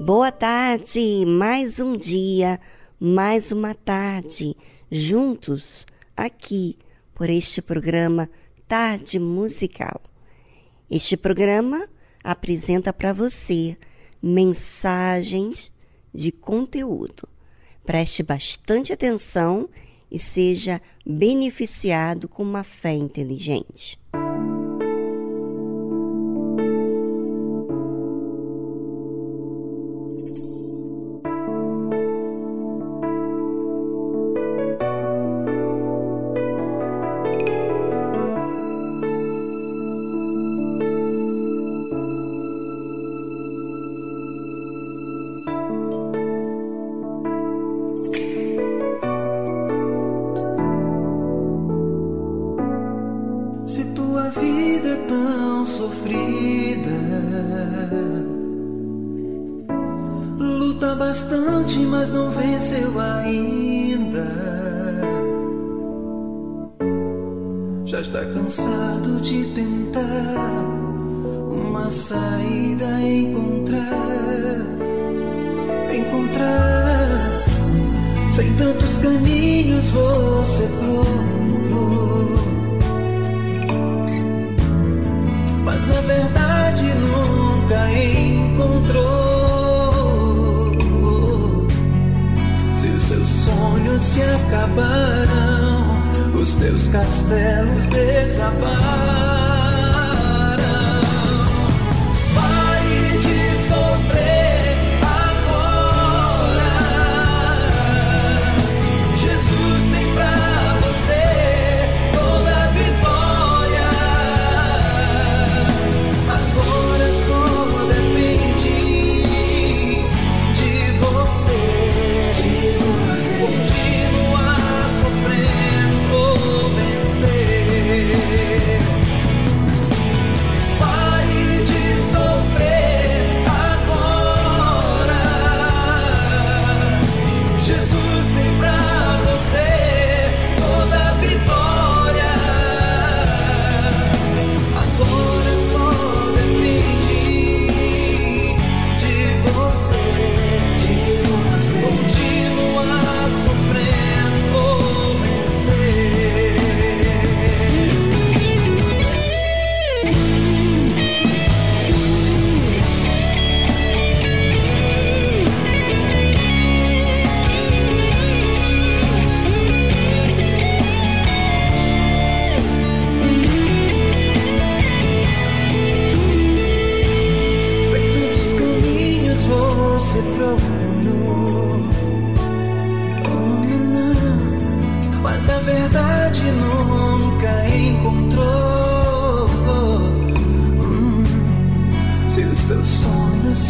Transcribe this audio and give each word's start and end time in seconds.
Boa 0.00 0.32
tarde, 0.32 1.24
mais 1.24 1.78
um 1.78 1.96
dia, 1.96 2.60
mais 2.98 3.52
uma 3.52 3.74
tarde, 3.74 4.56
juntos 4.90 5.86
aqui 6.16 6.76
por 7.14 7.30
este 7.30 7.62
programa 7.62 8.28
Tarde 8.66 9.20
Musical. 9.20 10.02
Este 10.90 11.16
programa 11.16 11.88
apresenta 12.24 12.92
para 12.92 13.12
você 13.12 13.78
mensagens 14.20 15.72
de 16.12 16.32
conteúdo. 16.32 17.28
Preste 17.86 18.24
bastante 18.24 18.92
atenção 18.92 19.70
e 20.10 20.18
seja 20.18 20.82
beneficiado 21.06 22.28
com 22.28 22.42
uma 22.42 22.64
fé 22.64 22.94
inteligente. 22.94 23.98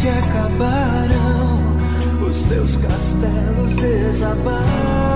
se 0.05 0.09
acabarão, 0.09 1.77
os 2.29 2.43
teus 2.43 2.77
castelos 2.77 3.73
desabaram. 3.73 5.14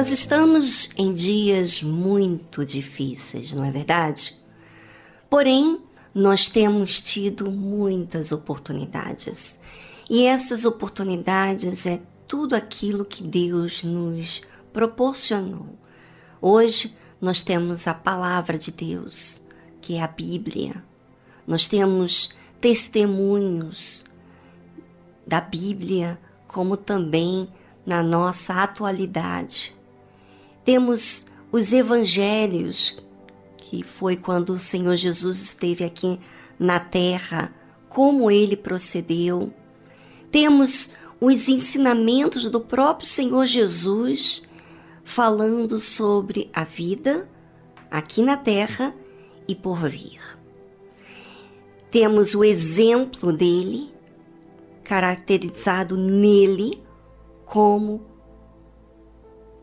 Nós 0.00 0.10
estamos 0.10 0.88
em 0.96 1.12
dias 1.12 1.82
muito 1.82 2.64
difíceis, 2.64 3.52
não 3.52 3.62
é 3.62 3.70
verdade? 3.70 4.34
Porém, 5.28 5.78
nós 6.14 6.48
temos 6.48 7.02
tido 7.02 7.50
muitas 7.50 8.32
oportunidades. 8.32 9.60
E 10.08 10.24
essas 10.24 10.64
oportunidades 10.64 11.84
é 11.84 12.00
tudo 12.26 12.56
aquilo 12.56 13.04
que 13.04 13.22
Deus 13.22 13.84
nos 13.84 14.40
proporcionou. 14.72 15.78
Hoje 16.40 16.96
nós 17.20 17.42
temos 17.42 17.86
a 17.86 17.92
palavra 17.92 18.56
de 18.56 18.70
Deus, 18.70 19.42
que 19.82 19.96
é 19.96 20.02
a 20.02 20.08
Bíblia. 20.08 20.82
Nós 21.46 21.66
temos 21.66 22.30
testemunhos 22.58 24.06
da 25.26 25.42
Bíblia, 25.42 26.18
como 26.46 26.74
também 26.74 27.46
na 27.84 28.02
nossa 28.02 28.62
atualidade. 28.62 29.78
Temos 30.64 31.26
os 31.50 31.72
evangelhos, 31.72 32.96
que 33.56 33.82
foi 33.82 34.16
quando 34.16 34.50
o 34.50 34.58
Senhor 34.58 34.96
Jesus 34.96 35.40
esteve 35.40 35.84
aqui 35.84 36.20
na 36.58 36.78
terra, 36.78 37.54
como 37.88 38.30
ele 38.30 38.56
procedeu. 38.56 39.52
Temos 40.30 40.90
os 41.20 41.48
ensinamentos 41.48 42.48
do 42.50 42.60
próprio 42.60 43.08
Senhor 43.08 43.46
Jesus 43.46 44.42
falando 45.02 45.80
sobre 45.80 46.48
a 46.52 46.64
vida 46.64 47.28
aqui 47.90 48.22
na 48.22 48.36
terra 48.36 48.94
e 49.48 49.54
por 49.54 49.88
vir. 49.88 50.20
Temos 51.90 52.34
o 52.36 52.44
exemplo 52.44 53.32
dele, 53.32 53.92
caracterizado 54.84 55.96
nele 55.96 56.80
como 57.44 58.09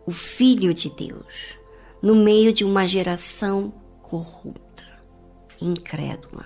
o 0.08 0.12
Filho 0.12 0.74
de 0.74 0.90
Deus, 0.90 1.60
no 2.02 2.16
meio 2.16 2.54
de 2.54 2.64
uma 2.64 2.88
geração 2.88 3.74
corrupta, 4.02 4.84
incrédula. 5.62 6.46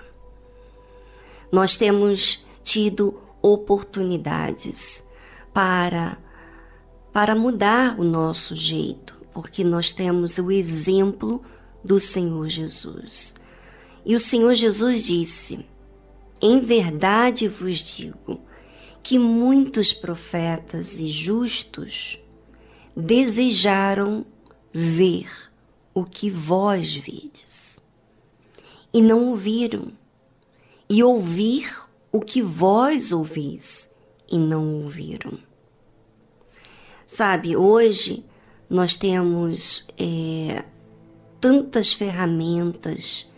Nós 1.52 1.76
temos 1.76 2.44
tido 2.64 3.20
oportunidades 3.40 5.06
para 5.54 6.18
para 7.12 7.36
mudar 7.36 8.00
o 8.00 8.04
nosso 8.04 8.56
jeito, 8.56 9.14
porque 9.34 9.62
nós 9.62 9.92
temos 9.92 10.38
o 10.38 10.50
exemplo 10.50 11.42
do 11.84 12.00
Senhor 12.00 12.48
Jesus. 12.48 13.34
E 14.04 14.16
o 14.16 14.20
Senhor 14.20 14.54
Jesus 14.54 15.04
disse: 15.04 15.64
Em 16.40 16.58
verdade 16.58 17.46
vos 17.46 17.78
digo 17.78 18.40
que 19.02 19.18
muitos 19.18 19.92
profetas 19.92 20.98
e 20.98 21.10
justos 21.10 22.21
desejaram 22.96 24.24
ver 24.72 25.30
o 25.94 26.04
que 26.04 26.30
vós 26.30 26.94
vedes, 26.94 27.82
e 28.92 29.00
não 29.00 29.30
ouviram, 29.30 29.92
e 30.88 31.02
ouvir 31.02 31.74
o 32.10 32.20
que 32.20 32.42
vós 32.42 33.12
ouvis, 33.12 33.90
e 34.30 34.38
não 34.38 34.82
ouviram. 34.82 35.38
Sabe, 37.06 37.56
hoje 37.56 38.24
nós 38.68 38.96
temos 38.96 39.86
é, 39.98 40.64
tantas 41.40 41.92
ferramentas, 41.92 43.28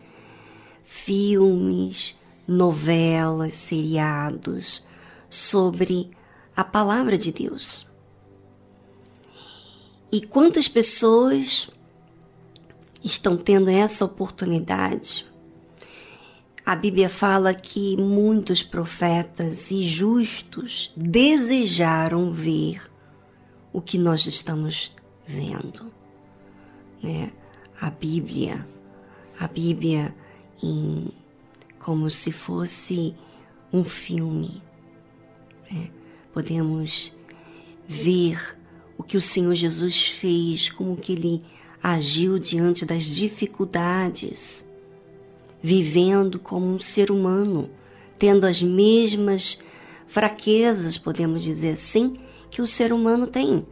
filmes, 0.82 2.16
novelas, 2.46 3.54
seriados 3.54 4.86
sobre 5.28 6.10
a 6.54 6.62
palavra 6.62 7.18
de 7.18 7.32
Deus. 7.32 7.86
E 10.14 10.20
quantas 10.20 10.68
pessoas 10.68 11.68
estão 13.02 13.36
tendo 13.36 13.68
essa 13.68 14.04
oportunidade? 14.04 15.26
A 16.64 16.76
Bíblia 16.76 17.08
fala 17.08 17.52
que 17.52 17.96
muitos 17.96 18.62
profetas 18.62 19.72
e 19.72 19.82
justos 19.82 20.92
desejaram 20.96 22.32
ver 22.32 22.80
o 23.72 23.82
que 23.82 23.98
nós 23.98 24.24
estamos 24.26 24.94
vendo, 25.26 25.92
né? 27.02 27.32
A 27.80 27.90
Bíblia, 27.90 28.64
a 29.36 29.48
Bíblia 29.48 30.14
em 30.62 31.08
como 31.80 32.08
se 32.08 32.30
fosse 32.30 33.16
um 33.72 33.82
filme, 33.82 34.62
né? 35.72 35.90
Podemos 36.32 37.18
ver 37.88 38.56
o 38.96 39.02
que 39.02 39.16
o 39.16 39.20
Senhor 39.20 39.54
Jesus 39.54 40.08
fez, 40.08 40.70
como 40.70 40.96
que 40.96 41.12
ele 41.12 41.42
agiu 41.82 42.38
diante 42.38 42.84
das 42.86 43.04
dificuldades, 43.04 44.66
vivendo 45.62 46.38
como 46.38 46.66
um 46.66 46.78
ser 46.78 47.10
humano, 47.10 47.70
tendo 48.18 48.46
as 48.46 48.62
mesmas 48.62 49.60
fraquezas, 50.06 50.96
podemos 50.96 51.42
dizer 51.42 51.72
assim, 51.72 52.14
que 52.50 52.62
o 52.62 52.66
ser 52.66 52.92
humano 52.92 53.26
tem: 53.26 53.66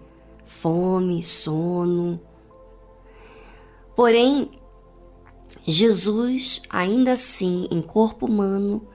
fome, 0.45 1.23
sono. 1.23 2.21
Porém, 3.95 4.50
Jesus, 5.67 6.62
ainda 6.69 7.12
assim, 7.12 7.69
em 7.71 7.81
corpo 7.81 8.26
humano, 8.26 8.87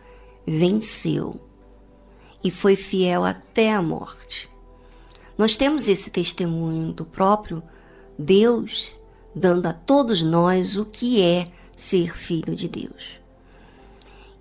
venceu 0.46 1.40
e 2.44 2.52
foi 2.52 2.76
fiel 2.76 3.24
até 3.24 3.74
a 3.74 3.82
morte. 3.82 4.50
Nós 5.38 5.56
temos 5.56 5.88
esse 5.88 6.10
testemunho 6.10 6.92
do 6.92 7.06
próprio 7.06 7.62
Deus 8.18 9.00
dando 9.36 9.68
a 9.68 9.74
todos 9.74 10.22
nós 10.24 10.78
o 10.78 10.86
que 10.86 11.22
é 11.22 11.48
ser 11.76 12.18
filho 12.18 12.56
de 12.56 12.68
Deus. 12.68 13.20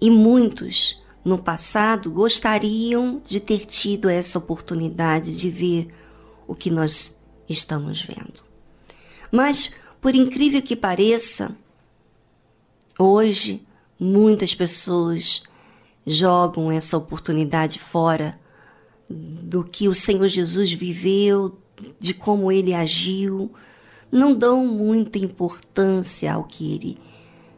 E 0.00 0.10
muitos 0.10 1.02
no 1.24 1.38
passado 1.38 2.10
gostariam 2.10 3.20
de 3.22 3.40
ter 3.40 3.66
tido 3.66 4.08
essa 4.08 4.38
oportunidade 4.38 5.36
de 5.36 5.50
ver 5.50 5.92
o 6.46 6.54
que 6.54 6.70
nós 6.70 7.16
estamos 7.48 8.00
vendo. 8.00 8.44
Mas, 9.30 9.70
por 10.00 10.14
incrível 10.14 10.62
que 10.62 10.76
pareça, 10.76 11.54
hoje 12.98 13.66
muitas 13.98 14.54
pessoas 14.54 15.42
jogam 16.06 16.70
essa 16.70 16.96
oportunidade 16.96 17.78
fora 17.78 18.38
do 19.08 19.62
que 19.64 19.88
o 19.88 19.94
Senhor 19.94 20.28
Jesus 20.28 20.72
viveu, 20.72 21.58
de 21.98 22.14
como 22.14 22.50
ele 22.50 22.74
agiu, 22.74 23.52
não 24.10 24.34
dão 24.34 24.66
muita 24.66 25.18
importância 25.18 26.32
ao 26.32 26.44
que 26.44 26.74
ele 26.74 26.98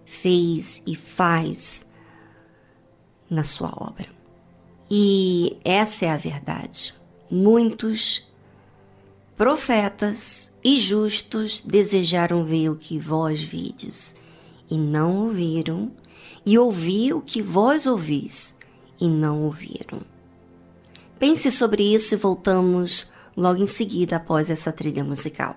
fez 0.04 0.82
e 0.86 0.94
faz 0.94 1.86
na 3.30 3.44
sua 3.44 3.72
obra. 3.76 4.08
E 4.90 5.56
essa 5.64 6.06
é 6.06 6.10
a 6.10 6.16
verdade. 6.16 6.94
Muitos 7.30 8.26
profetas 9.36 10.50
e 10.64 10.80
justos 10.80 11.60
desejaram 11.60 12.44
ver 12.44 12.70
o 12.70 12.76
que 12.76 12.98
vós 12.98 13.40
vides 13.40 14.16
e 14.70 14.76
não 14.76 15.26
ouviram, 15.26 15.92
e 16.44 16.58
ouvir 16.58 17.14
o 17.14 17.20
que 17.20 17.42
vós 17.42 17.86
ouvis 17.86 18.54
e 19.00 19.08
não 19.08 19.44
ouviram. 19.44 20.00
Pense 21.18 21.50
sobre 21.50 21.94
isso 21.94 22.14
e 22.14 22.16
voltamos 22.16 23.10
logo 23.36 23.60
em 23.62 23.66
seguida 23.66 24.16
após 24.16 24.50
essa 24.50 24.72
trilha 24.72 25.02
musical. 25.02 25.56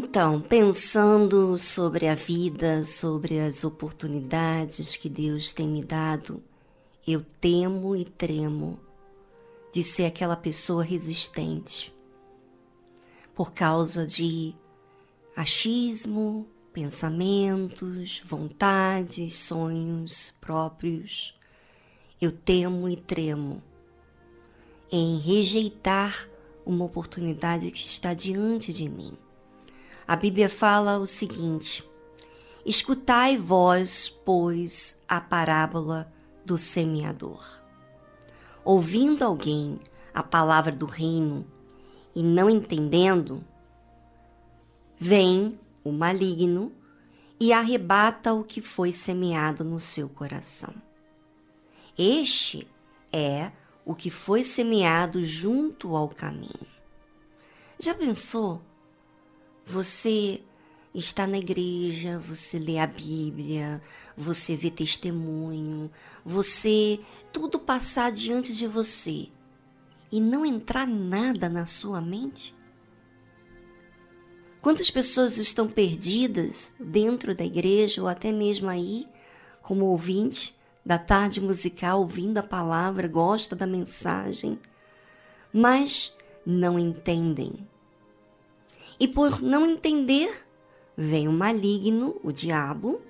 Então, 0.00 0.40
pensando 0.40 1.58
sobre 1.58 2.06
a 2.06 2.14
vida, 2.14 2.84
sobre 2.84 3.40
as 3.40 3.64
oportunidades 3.64 4.94
que 4.94 5.08
Deus 5.08 5.52
tem 5.52 5.66
me 5.66 5.82
dado, 5.82 6.40
eu 7.04 7.20
temo 7.40 7.96
e 7.96 8.04
tremo 8.04 8.78
de 9.72 9.82
ser 9.82 10.04
aquela 10.04 10.36
pessoa 10.36 10.84
resistente 10.84 11.92
por 13.34 13.52
causa 13.52 14.06
de 14.06 14.54
achismo, 15.34 16.46
pensamentos, 16.72 18.22
vontades, 18.24 19.34
sonhos 19.34 20.32
próprios. 20.40 21.34
Eu 22.20 22.30
temo 22.30 22.88
e 22.88 22.94
tremo 22.94 23.60
em 24.92 25.18
rejeitar 25.18 26.30
uma 26.64 26.84
oportunidade 26.84 27.72
que 27.72 27.84
está 27.84 28.14
diante 28.14 28.72
de 28.72 28.88
mim. 28.88 29.18
A 30.08 30.16
Bíblia 30.16 30.48
fala 30.48 30.96
o 30.98 31.06
seguinte: 31.06 31.86
Escutai 32.64 33.36
vós, 33.36 34.08
pois, 34.08 34.96
a 35.06 35.20
parábola 35.20 36.10
do 36.46 36.56
semeador. 36.56 37.44
Ouvindo 38.64 39.22
alguém 39.22 39.78
a 40.14 40.22
palavra 40.22 40.72
do 40.72 40.86
reino 40.86 41.46
e 42.16 42.22
não 42.22 42.48
entendendo, 42.48 43.44
vem 44.96 45.58
o 45.84 45.92
maligno 45.92 46.72
e 47.38 47.52
arrebata 47.52 48.32
o 48.32 48.42
que 48.42 48.62
foi 48.62 48.92
semeado 48.92 49.62
no 49.62 49.78
seu 49.78 50.08
coração. 50.08 50.74
Este 51.98 52.66
é 53.12 53.52
o 53.84 53.94
que 53.94 54.08
foi 54.08 54.42
semeado 54.42 55.22
junto 55.22 55.94
ao 55.94 56.08
caminho. 56.08 56.66
Já 57.78 57.94
pensou? 57.94 58.67
Você 59.68 60.40
está 60.94 61.26
na 61.26 61.36
igreja, 61.36 62.18
você 62.18 62.58
lê 62.58 62.78
a 62.78 62.86
Bíblia, 62.86 63.82
você 64.16 64.56
vê 64.56 64.70
testemunho, 64.70 65.90
você 66.24 66.98
tudo 67.30 67.58
passar 67.58 68.10
diante 68.10 68.54
de 68.54 68.66
você 68.66 69.28
e 70.10 70.22
não 70.22 70.46
entrar 70.46 70.86
nada 70.86 71.50
na 71.50 71.66
sua 71.66 72.00
mente? 72.00 72.56
Quantas 74.62 74.90
pessoas 74.90 75.36
estão 75.36 75.68
perdidas 75.68 76.74
dentro 76.80 77.34
da 77.34 77.44
igreja 77.44 78.00
ou 78.00 78.08
até 78.08 78.32
mesmo 78.32 78.70
aí 78.70 79.06
como 79.60 79.84
ouvinte 79.84 80.56
da 80.82 80.98
tarde 80.98 81.42
musical, 81.42 82.00
ouvindo 82.00 82.38
a 82.38 82.42
palavra, 82.42 83.06
gosta 83.06 83.54
da 83.54 83.66
mensagem, 83.66 84.58
mas 85.52 86.16
não 86.46 86.78
entendem. 86.78 87.68
E 88.98 89.06
por 89.06 89.40
não 89.40 89.66
entender, 89.66 90.46
vem 90.96 91.28
o 91.28 91.32
maligno, 91.32 92.20
o 92.22 92.32
diabo, 92.32 93.00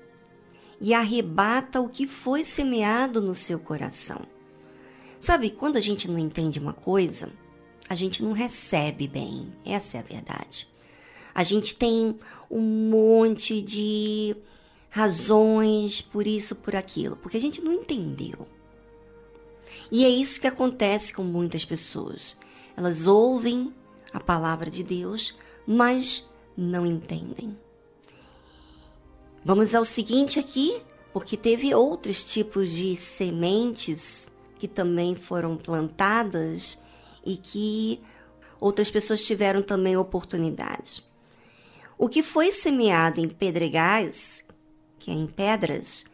e 0.81 0.95
arrebata 0.95 1.81
o 1.81 1.89
que 1.89 2.07
foi 2.07 2.45
semeado 2.45 3.21
no 3.21 3.35
seu 3.35 3.59
coração. 3.59 4.21
Sabe, 5.21 5.51
quando 5.51 5.77
a 5.77 5.81
gente 5.81 6.09
não 6.09 6.19
entende 6.19 6.59
uma 6.59 6.73
coisa, 6.73 7.33
a 7.89 7.95
gente 7.95 8.23
não 8.23 8.33
recebe 8.33 9.09
bem. 9.09 9.53
Essa 9.65 9.97
é 9.97 10.01
a 10.01 10.03
verdade. 10.05 10.69
A 11.35 11.43
gente 11.43 11.75
tem 11.75 12.17
um 12.51 12.91
monte 12.91 13.61
de 13.63 14.37
razões 14.91 16.01
por 16.01 16.27
isso, 16.27 16.57
por 16.57 16.77
aquilo, 16.77 17.17
porque 17.17 17.37
a 17.37 17.41
gente 17.41 17.61
não 17.61 17.73
entendeu. 17.73 18.47
E 19.91 20.05
é 20.05 20.09
isso 20.09 20.41
que 20.41 20.47
acontece 20.47 21.13
com 21.13 21.23
muitas 21.23 21.65
pessoas. 21.65 22.39
Elas 22.77 23.07
ouvem 23.07 23.73
a 24.13 24.21
palavra 24.21 24.71
de 24.71 24.83
Deus, 24.83 25.35
mas 25.69 26.27
não 26.57 26.87
entendem. 26.87 27.55
Vamos 29.45 29.75
ao 29.75 29.85
seguinte 29.85 30.41
aqui, 30.41 30.83
porque 31.13 31.37
teve 31.37 31.75
outros 31.75 32.25
tipos 32.25 32.73
de 32.73 32.97
sementes 32.97 34.33
que 34.59 34.67
também 34.67 35.15
foram 35.15 35.57
plantadas 35.57 36.81
e 37.25 37.37
que 37.37 38.01
outras 38.61 38.91
pessoas 38.91 39.25
tiveram 39.25 39.63
também 39.63 39.97
oportunidade. 39.97 41.05
O 41.97 42.09
que 42.09 42.23
foi 42.23 42.51
semeado 42.51 43.21
em 43.21 43.29
pedregais 43.29 44.45
que 45.09 45.11
é 45.11 45.15
em 45.15 45.27
pedras, 45.27 46.05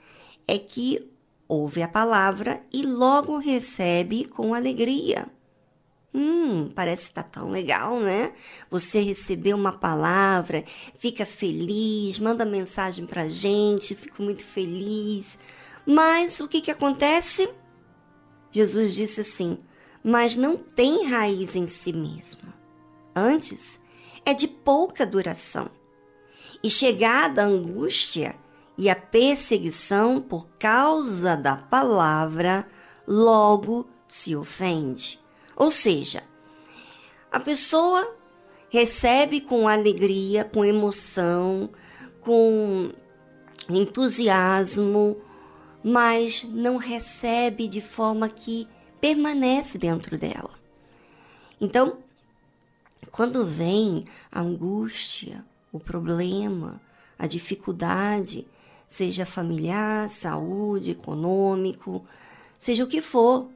é 0.46 0.56
que 0.56 1.10
ouve 1.48 1.82
a 1.82 1.88
palavra 1.88 2.62
e 2.72 2.86
logo 2.86 3.38
recebe 3.38 4.24
com 4.24 4.54
alegria. 4.54 5.26
Hum, 6.16 6.70
parece 6.72 7.08
estar 7.08 7.24
tá 7.24 7.40
tão 7.40 7.50
legal, 7.50 7.98
né? 7.98 8.32
Você 8.70 9.00
recebeu 9.00 9.56
uma 9.56 9.72
palavra, 9.72 10.64
fica 10.96 11.26
feliz, 11.26 12.20
manda 12.20 12.44
mensagem 12.44 13.04
pra 13.04 13.28
gente, 13.28 13.96
fico 13.96 14.22
muito 14.22 14.44
feliz. 14.44 15.36
Mas 15.84 16.38
o 16.38 16.46
que 16.46 16.60
que 16.60 16.70
acontece? 16.70 17.50
Jesus 18.52 18.94
disse 18.94 19.22
assim: 19.22 19.58
Mas 20.04 20.36
não 20.36 20.56
tem 20.56 21.04
raiz 21.04 21.56
em 21.56 21.66
si 21.66 21.92
mesmo. 21.92 22.42
Antes, 23.12 23.80
é 24.24 24.32
de 24.32 24.46
pouca 24.46 25.04
duração. 25.04 25.68
E 26.62 26.70
chegada 26.70 27.42
a 27.42 27.46
angústia, 27.46 28.36
e 28.78 28.88
a 28.88 28.94
perseguição 28.94 30.20
por 30.20 30.48
causa 30.58 31.36
da 31.36 31.56
palavra 31.56 32.66
logo 33.06 33.88
se 34.08 34.36
ofende. 34.36 35.23
Ou 35.56 35.70
seja, 35.70 36.22
a 37.30 37.38
pessoa 37.40 38.16
recebe 38.68 39.40
com 39.40 39.68
alegria, 39.68 40.44
com 40.44 40.64
emoção, 40.64 41.70
com 42.20 42.92
entusiasmo, 43.68 45.16
mas 45.82 46.44
não 46.44 46.76
recebe 46.76 47.68
de 47.68 47.80
forma 47.80 48.28
que 48.28 48.68
permanece 49.00 49.78
dentro 49.78 50.16
dela. 50.16 50.50
Então, 51.60 51.98
quando 53.10 53.46
vem 53.46 54.04
a 54.32 54.40
angústia, 54.40 55.44
o 55.72 55.78
problema, 55.78 56.80
a 57.18 57.26
dificuldade, 57.26 58.46
seja 58.88 59.24
familiar, 59.26 60.08
saúde, 60.10 60.92
econômico, 60.92 62.04
seja 62.58 62.82
o 62.84 62.88
que 62.88 63.00
for. 63.00 63.48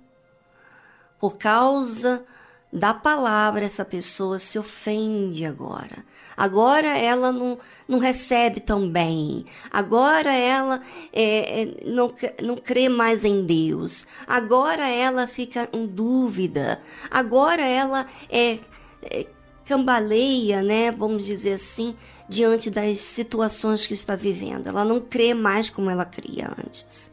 Por 1.18 1.36
causa 1.36 2.24
da 2.72 2.92
palavra, 2.92 3.64
essa 3.64 3.84
pessoa 3.84 4.38
se 4.38 4.58
ofende 4.58 5.44
agora. 5.44 6.04
Agora 6.36 6.86
ela 6.98 7.32
não, 7.32 7.58
não 7.88 7.98
recebe 7.98 8.60
tão 8.60 8.88
bem. 8.88 9.44
Agora 9.70 10.32
ela 10.32 10.82
é, 11.12 11.62
é, 11.62 11.84
não, 11.86 12.12
não 12.42 12.56
crê 12.56 12.88
mais 12.88 13.24
em 13.24 13.44
Deus. 13.44 14.06
Agora 14.26 14.86
ela 14.86 15.26
fica 15.26 15.68
em 15.72 15.86
dúvida. 15.86 16.80
Agora 17.10 17.62
ela 17.62 18.06
é, 18.28 18.58
é 19.02 19.26
cambaleia, 19.64 20.62
né, 20.62 20.90
vamos 20.90 21.26
dizer 21.26 21.52
assim, 21.52 21.94
diante 22.26 22.70
das 22.70 23.00
situações 23.00 23.86
que 23.86 23.92
está 23.92 24.16
vivendo. 24.16 24.66
Ela 24.66 24.82
não 24.82 24.98
crê 24.98 25.34
mais 25.34 25.68
como 25.68 25.90
ela 25.90 26.06
cria 26.06 26.50
antes. 26.64 27.12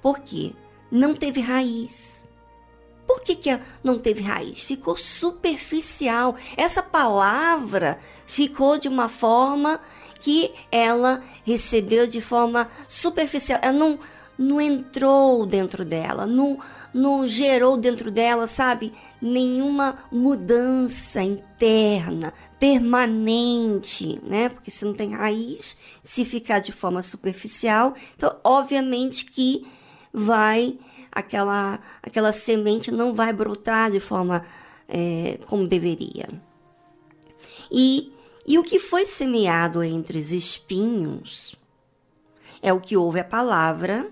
Por 0.00 0.20
quê? 0.20 0.52
Não 0.90 1.14
teve 1.14 1.40
raiz. 1.40 2.21
Por 3.12 3.20
que, 3.20 3.36
que 3.36 3.60
não 3.84 3.98
teve 3.98 4.22
raiz? 4.22 4.62
Ficou 4.62 4.96
superficial. 4.96 6.34
Essa 6.56 6.82
palavra 6.82 7.98
ficou 8.24 8.78
de 8.78 8.88
uma 8.88 9.06
forma 9.06 9.82
que 10.18 10.50
ela 10.70 11.22
recebeu 11.44 12.06
de 12.06 12.22
forma 12.22 12.70
superficial. 12.88 13.58
Ela 13.60 13.74
não, 13.74 13.98
não 14.38 14.58
entrou 14.58 15.44
dentro 15.44 15.84
dela, 15.84 16.24
não, 16.24 16.58
não 16.94 17.26
gerou 17.26 17.76
dentro 17.76 18.10
dela, 18.10 18.46
sabe, 18.46 18.94
nenhuma 19.20 19.98
mudança 20.10 21.22
interna, 21.22 22.32
permanente, 22.58 24.18
né? 24.22 24.48
Porque 24.48 24.70
se 24.70 24.86
não 24.86 24.94
tem 24.94 25.12
raiz, 25.12 25.76
se 26.02 26.24
ficar 26.24 26.60
de 26.60 26.72
forma 26.72 27.02
superficial, 27.02 27.92
então 28.16 28.34
obviamente 28.42 29.26
que 29.26 29.66
vai 30.10 30.78
aquela 31.12 31.78
aquela 32.02 32.32
semente 32.32 32.90
não 32.90 33.14
vai 33.14 33.32
brotar 33.32 33.90
de 33.90 34.00
forma 34.00 34.44
é, 34.88 35.38
como 35.46 35.66
deveria. 35.66 36.28
E, 37.70 38.12
e 38.46 38.58
o 38.58 38.62
que 38.62 38.78
foi 38.78 39.06
semeado 39.06 39.82
entre 39.82 40.18
os 40.18 40.32
espinhos 40.32 41.54
é 42.60 42.72
o 42.72 42.80
que 42.80 42.96
ouve 42.96 43.20
a 43.20 43.24
palavra, 43.24 44.10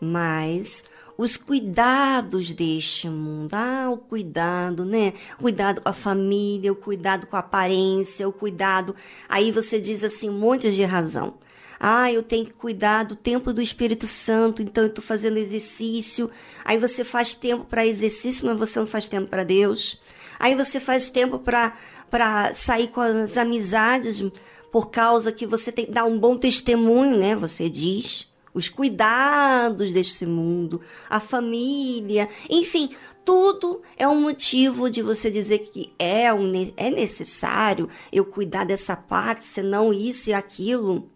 mas 0.00 0.84
os 1.16 1.36
cuidados 1.36 2.54
deste 2.54 3.08
mundo. 3.08 3.52
Ah, 3.52 3.90
o 3.90 3.98
cuidado, 3.98 4.84
né? 4.86 5.12
Cuidado 5.38 5.82
com 5.82 5.88
a 5.90 5.92
família, 5.92 6.72
o 6.72 6.76
cuidado 6.76 7.26
com 7.26 7.36
a 7.36 7.40
aparência, 7.40 8.26
o 8.26 8.32
cuidado. 8.32 8.94
Aí 9.28 9.52
você 9.52 9.78
diz 9.78 10.02
assim, 10.02 10.30
um 10.30 10.38
monte 10.38 10.72
de 10.72 10.82
razão. 10.82 11.34
Ah, 11.82 12.12
eu 12.12 12.22
tenho 12.22 12.44
que 12.44 12.52
cuidar 12.52 13.04
do 13.04 13.16
tempo 13.16 13.54
do 13.54 13.62
Espírito 13.62 14.06
Santo, 14.06 14.60
então 14.60 14.84
eu 14.84 14.88
estou 14.90 15.02
fazendo 15.02 15.38
exercício. 15.38 16.30
Aí 16.62 16.76
você 16.76 17.02
faz 17.02 17.34
tempo 17.34 17.64
para 17.64 17.86
exercício, 17.86 18.46
mas 18.46 18.58
você 18.58 18.78
não 18.78 18.86
faz 18.86 19.08
tempo 19.08 19.28
para 19.28 19.44
Deus. 19.44 19.98
Aí 20.38 20.54
você 20.54 20.78
faz 20.78 21.08
tempo 21.08 21.38
para 21.38 22.54
sair 22.54 22.88
com 22.88 23.00
as 23.00 23.38
amizades, 23.38 24.22
por 24.70 24.90
causa 24.90 25.32
que 25.32 25.46
você 25.46 25.72
tem 25.72 25.86
que 25.86 25.92
dar 25.92 26.04
um 26.04 26.18
bom 26.18 26.36
testemunho, 26.36 27.16
né? 27.16 27.34
Você 27.34 27.70
diz 27.70 28.28
os 28.52 28.68
cuidados 28.68 29.92
deste 29.92 30.26
mundo, 30.26 30.80
a 31.08 31.20
família, 31.20 32.28
enfim, 32.48 32.90
tudo 33.24 33.80
é 33.96 34.06
um 34.08 34.20
motivo 34.20 34.90
de 34.90 35.02
você 35.02 35.30
dizer 35.30 35.60
que 35.60 35.92
é, 35.98 36.32
um, 36.32 36.52
é 36.76 36.90
necessário 36.90 37.88
eu 38.12 38.24
cuidar 38.24 38.64
dessa 38.64 38.96
parte, 38.96 39.44
senão 39.44 39.92
isso 39.92 40.30
e 40.30 40.34
aquilo. 40.34 41.08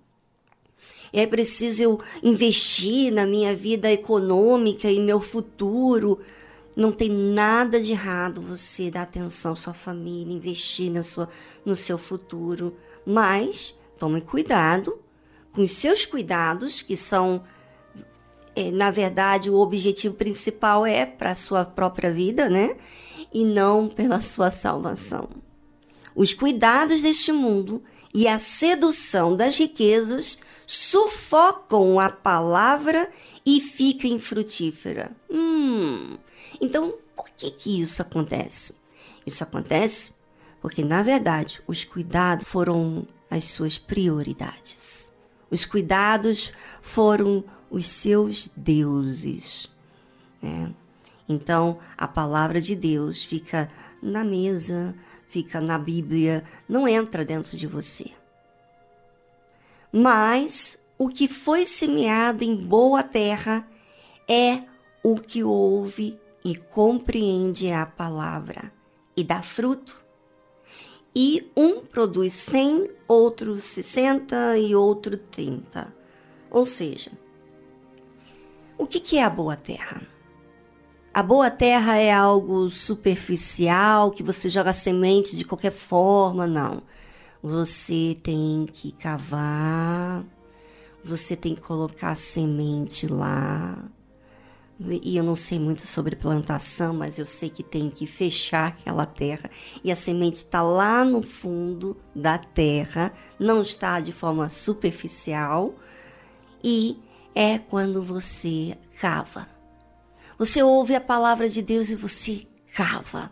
É 1.16 1.29
preciso 1.29 1.81
eu 1.81 2.00
investir 2.24 3.12
na 3.12 3.24
minha 3.24 3.55
vida 3.55 3.88
econômica 3.88 4.90
e 4.90 4.98
meu 4.98 5.20
futuro. 5.20 6.18
Não 6.77 6.90
tem 6.90 7.09
nada 7.09 7.81
de 7.81 7.92
errado 7.92 8.42
você 8.42 8.90
dar 8.90 9.03
atenção 9.03 9.53
à 9.53 9.57
sua 9.57 9.72
família, 9.72 10.35
investir 10.35 10.90
na 10.90 11.05
sua, 11.05 11.29
no 11.64 11.77
seu 11.77 11.96
futuro. 11.98 12.74
Mas 13.07 13.79
tome 13.96 14.20
cuidado 14.22 14.98
com 15.53 15.62
os 15.62 15.70
seus 15.70 16.05
cuidados, 16.05 16.83
que 16.83 16.96
são, 16.96 17.44
é, 18.57 18.72
na 18.72 18.90
verdade, 18.90 19.48
o 19.48 19.59
objetivo 19.59 20.16
principal 20.16 20.85
é 20.85 21.07
para 21.07 21.31
a 21.31 21.37
sua 21.37 21.64
própria 21.64 22.11
vida, 22.11 22.48
né? 22.48 22.77
E 23.33 23.44
não 23.44 23.87
pela 23.88 24.20
sua 24.20 24.50
salvação. 24.50 25.29
Os 26.12 26.35
cuidados 26.35 27.00
deste 27.03 27.31
mundo 27.31 27.85
e 28.12 28.27
a 28.27 28.37
sedução 28.37 29.37
das 29.37 29.57
riquezas 29.57 30.40
sufocam 30.66 31.98
a 32.00 32.09
palavra 32.11 33.11
e 33.44 33.61
fica 33.61 34.07
infrutífera. 34.07 35.11
Hum, 35.31 36.16
então, 36.61 36.94
por 37.16 37.31
que, 37.31 37.50
que 37.50 37.81
isso 37.81 38.03
acontece? 38.03 38.74
Isso 39.27 39.42
acontece 39.42 40.12
porque, 40.64 40.83
na 40.83 41.03
verdade, 41.03 41.61
os 41.66 41.85
cuidados 41.85 42.46
foram 42.46 43.07
as 43.31 43.44
suas 43.44 43.77
prioridades. 43.77 45.12
Os 45.50 45.66
cuidados 45.66 46.55
foram 46.81 47.44
os 47.70 47.85
seus 47.85 48.48
deuses. 48.57 49.68
Né? 50.40 50.72
Então, 51.29 51.79
a 51.98 52.09
palavra 52.09 52.62
de 52.62 52.74
Deus 52.74 53.24
fica 53.24 53.70
na 54.03 54.24
mesa, 54.24 54.94
fica 55.29 55.61
na 55.61 55.79
Bíblia, 55.79 56.44
não 56.66 56.88
entra 56.88 57.24
dentro 57.24 57.57
de 57.57 57.66
você. 57.66 58.11
Mas 59.96 60.76
o 60.98 61.09
que 61.09 61.28
foi 61.28 61.64
semeado 61.64 62.42
em 62.42 62.57
boa 62.57 63.00
terra 63.04 63.64
é 64.28 64.64
o 65.04 65.14
que 65.14 65.44
ouve 65.44 66.18
e 66.44 66.57
compreende 66.57 67.70
a 67.70 67.87
palavra 67.87 68.72
e 69.16 69.22
dá 69.22 69.40
fruto 69.40 70.04
e 71.14 71.48
um 71.57 71.80
produz 71.80 72.33
100, 72.33 72.90
outro 73.07 73.57
60 73.57 74.59
e 74.59 74.74
outro 74.74 75.16
30. 75.16 75.94
Ou 76.50 76.66
seja, 76.66 77.12
o 78.76 78.87
que 78.87 79.16
é 79.16 79.22
a 79.22 79.30
boa 79.30 79.54
terra? 79.54 80.02
A 81.12 81.22
boa 81.22 81.52
terra 81.52 81.96
é 81.96 82.12
algo 82.12 82.68
superficial, 82.68 84.11
que 84.11 84.24
você 84.24 84.48
joga 84.48 84.72
semente 84.72 85.37
de 85.37 85.44
qualquer 85.44 85.70
forma, 85.70 86.48
não. 86.48 86.83
Você 87.46 88.16
tem 88.22 88.64
que 88.64 88.90
cavar, 88.90 90.24
você 91.04 91.37
tem 91.37 91.54
que 91.54 91.61
colocar 91.61 92.16
semente 92.16 93.07
lá, 93.07 93.85
e 94.80 95.14
eu 95.14 95.22
não 95.22 95.37
sei 95.37 95.59
muito 95.59 95.87
sobre 95.87 96.16
plantação, 96.16 96.94
mas 96.94 97.18
eu 97.18 97.26
sei 97.26 97.50
que 97.50 97.62
tem 97.62 97.90
que 97.90 98.07
fechar 98.07 98.68
aquela 98.68 99.04
terra 99.04 99.50
e 99.85 99.92
a 99.92 99.94
semente 99.94 100.37
está 100.37 100.62
lá 100.62 101.04
no 101.04 101.20
fundo 101.20 101.98
da 102.16 102.38
terra, 102.38 103.12
não 103.38 103.61
está 103.61 104.00
de 104.00 104.11
forma 104.11 104.48
superficial 104.48 105.74
e 106.62 106.98
é 107.35 107.59
quando 107.59 108.02
você 108.02 108.78
cava. 108.98 109.46
Você 110.38 110.62
ouve 110.62 110.94
a 110.94 111.00
palavra 111.00 111.46
de 111.46 111.61
Deus 111.61 111.90
e 111.90 111.94
você 111.94 112.46
cava. 112.72 113.30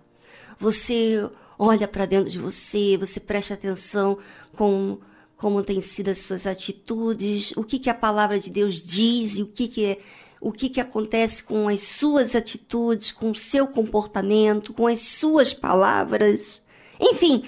Você 0.59 1.31
olha 1.63 1.87
para 1.87 2.07
dentro 2.07 2.29
de 2.29 2.41
você, 2.41 2.97
você 2.97 3.21
presta 3.21 3.55
atenção 3.55 4.19
com 4.57 4.99
como 5.37 5.63
têm 5.63 5.81
sido 5.81 6.09
as 6.09 6.19
suas 6.19 6.45
atitudes, 6.45 7.53
o 7.57 7.63
que, 7.63 7.79
que 7.79 7.89
a 7.89 7.95
palavra 7.95 8.39
de 8.39 8.51
Deus 8.51 8.83
diz 8.85 9.37
e 9.37 9.43
o 9.43 9.47
que, 9.47 9.69
que 9.69 9.85
é 9.85 9.99
o 10.41 10.51
que, 10.51 10.69
que 10.69 10.81
acontece 10.81 11.41
com 11.45 11.69
as 11.69 11.81
suas 11.83 12.35
atitudes, 12.35 13.13
com 13.13 13.31
o 13.31 13.35
seu 13.35 13.69
comportamento, 13.69 14.75
com 14.75 14.89
as 14.89 15.03
suas 15.03 15.55
palavras. 15.55 16.61
Enfim, 17.01 17.45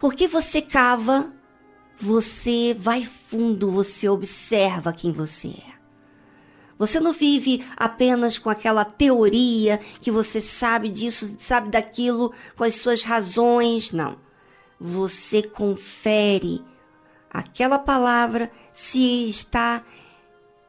porque 0.00 0.26
você 0.26 0.60
cava, 0.60 1.32
você 1.96 2.74
vai 2.76 3.04
fundo, 3.04 3.70
você 3.70 4.08
observa 4.08 4.92
quem 4.92 5.12
você 5.12 5.48
é. 5.48 5.71
Você 6.82 6.98
não 6.98 7.12
vive 7.12 7.64
apenas 7.76 8.38
com 8.38 8.50
aquela 8.50 8.84
teoria 8.84 9.78
que 10.00 10.10
você 10.10 10.40
sabe 10.40 10.88
disso, 10.90 11.36
sabe 11.38 11.70
daquilo, 11.70 12.32
com 12.56 12.64
as 12.64 12.74
suas 12.74 13.04
razões. 13.04 13.92
Não. 13.92 14.18
Você 14.80 15.44
confere 15.44 16.60
aquela 17.30 17.78
palavra 17.78 18.50
se 18.72 19.28
está 19.28 19.84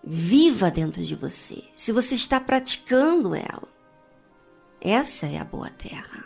viva 0.04 0.70
dentro 0.70 1.04
de 1.04 1.16
você, 1.16 1.64
se 1.76 1.92
você 1.92 2.14
está 2.14 2.40
praticando 2.40 3.34
ela. 3.34 3.68
Essa 4.80 5.26
é 5.26 5.40
a 5.40 5.44
boa 5.44 5.72
terra 5.72 6.26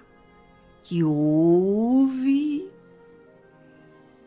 que 0.84 1.02
ouve 1.02 2.70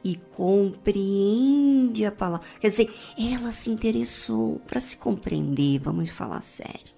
e 0.02 0.16
compreende 0.16 2.04
a 2.04 2.12
palavra. 2.12 2.46
Quer 2.60 2.70
dizer, 2.70 2.94
ela 3.18 3.52
se 3.52 3.70
interessou 3.70 4.58
para 4.60 4.80
se 4.80 4.96
compreender, 4.96 5.78
vamos 5.80 6.10
falar 6.10 6.42
sério. 6.42 6.94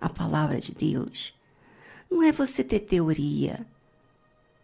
A 0.00 0.08
palavra 0.08 0.60
de 0.60 0.74
Deus 0.74 1.34
não 2.10 2.22
é 2.22 2.32
você 2.32 2.62
ter 2.62 2.80
teoria. 2.80 3.66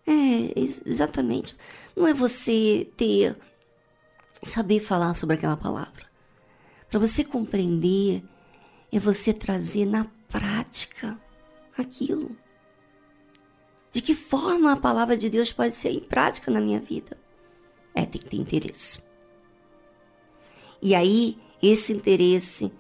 É, 0.06 0.59
exatamente. 0.87 1.56
Não 1.96 2.06
é 2.06 2.14
você 2.14 2.88
ter 2.96 3.37
saber 4.42 4.80
falar 4.80 5.14
sobre 5.14 5.37
aquela 5.37 5.56
palavra. 5.56 6.06
Para 6.88 6.98
você 6.98 7.22
compreender, 7.22 8.22
é 8.92 8.98
você 8.98 9.33
trazer 9.33 9.87
na 9.87 10.06
prática 10.28 11.18
aquilo. 11.76 12.37
De 13.92 14.00
que 14.00 14.14
forma 14.14 14.72
a 14.72 14.76
palavra 14.76 15.16
de 15.16 15.28
Deus 15.28 15.52
pode 15.52 15.74
ser 15.74 15.90
em 15.90 16.00
prática 16.00 16.50
na 16.50 16.61
minha 16.61 16.80
vida? 16.80 17.16
É, 17.94 18.05
tem 18.05 18.20
que 18.20 18.29
ter 18.29 18.37
interesse. 18.37 19.00
E 20.83 20.94
aí, 20.94 21.38
esse 21.62 21.92
interesse 21.92 22.72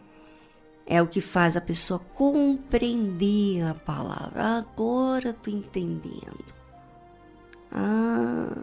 é 0.86 1.00
o 1.00 1.06
que 1.06 1.20
faz 1.20 1.56
a 1.56 1.60
pessoa 1.60 2.00
compreender 2.00 3.62
a 3.62 3.74
palavra. 3.74 4.58
Agora 4.58 5.32
tô 5.32 5.50
entendendo. 5.50 6.54
Ah, 7.70 8.62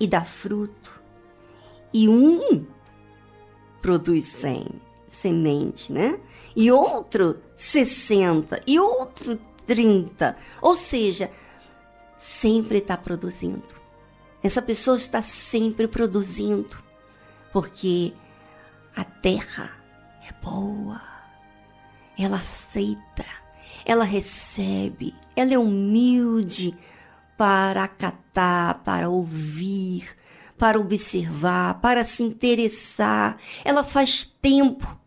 e 0.00 0.06
dá 0.06 0.24
fruto. 0.24 1.02
E 1.92 2.08
um 2.08 2.66
produz 3.80 4.26
100 4.26 4.66
semente, 5.08 5.92
né? 5.92 6.18
E 6.56 6.70
outro 6.72 7.38
60 7.56 8.60
e 8.66 8.78
outro 8.80 9.38
30. 9.66 10.36
Ou 10.60 10.74
seja, 10.74 11.30
sempre 12.16 12.78
está 12.78 12.96
produzindo. 12.96 13.77
Essa 14.42 14.62
pessoa 14.62 14.96
está 14.96 15.20
sempre 15.20 15.88
produzindo, 15.88 16.78
porque 17.52 18.12
a 18.94 19.04
terra 19.04 19.72
é 20.28 20.32
boa, 20.44 21.00
ela 22.16 22.38
aceita, 22.38 23.24
ela 23.84 24.04
recebe, 24.04 25.14
ela 25.34 25.54
é 25.54 25.58
humilde 25.58 26.76
para 27.36 27.84
acatar, 27.84 28.82
para 28.84 29.08
ouvir, 29.08 30.16
para 30.56 30.78
observar, 30.78 31.80
para 31.80 32.04
se 32.04 32.22
interessar. 32.22 33.38
Ela 33.64 33.84
faz 33.84 34.24
tempo 34.24 34.98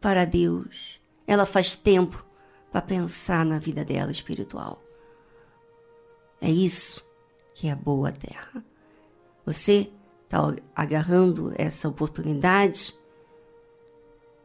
para 0.00 0.24
Deus. 0.24 1.00
Ela 1.26 1.46
faz 1.46 1.76
tempo 1.76 2.24
para 2.70 2.82
pensar 2.82 3.44
na 3.44 3.58
vida 3.60 3.84
dela 3.84 4.10
espiritual. 4.10 4.82
É 6.40 6.50
isso 6.50 7.03
que 7.54 7.68
é 7.68 7.74
boa 7.74 8.12
terra. 8.12 8.64
Você 9.46 9.90
está 10.24 10.54
agarrando 10.74 11.52
essa 11.56 11.88
oportunidade 11.88 12.94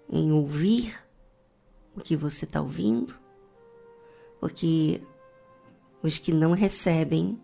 em 0.09 0.31
ouvir 0.31 0.97
o 1.95 2.01
que 2.01 2.15
você 2.15 2.45
está 2.45 2.61
ouvindo, 2.61 3.13
porque 4.39 5.01
os 6.01 6.17
que 6.17 6.31
não 6.31 6.51
recebem, 6.51 7.39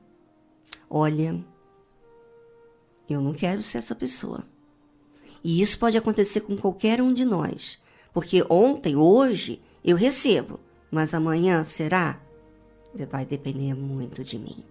olha, 0.90 1.44
eu 3.10 3.22
não 3.22 3.34
quero 3.34 3.62
ser 3.62 3.80
essa 3.80 3.96
pessoa. 3.96 4.44
E 5.44 5.62
isso 5.62 5.78
pode 5.78 5.98
acontecer 5.98 6.42
com 6.42 6.58
qualquer 6.58 7.02
um 7.02 7.14
de 7.14 7.24
nós. 7.24 7.78
Porque 8.12 8.44
ontem, 8.50 8.96
hoje, 8.96 9.62
eu 9.84 9.96
recebo, 9.96 10.60
mas 10.90 11.14
amanhã 11.14 11.64
será? 11.64 12.20
Vai 13.10 13.26
depender 13.26 13.74
muito 13.74 14.24
de 14.24 14.40
mim, 14.40 14.64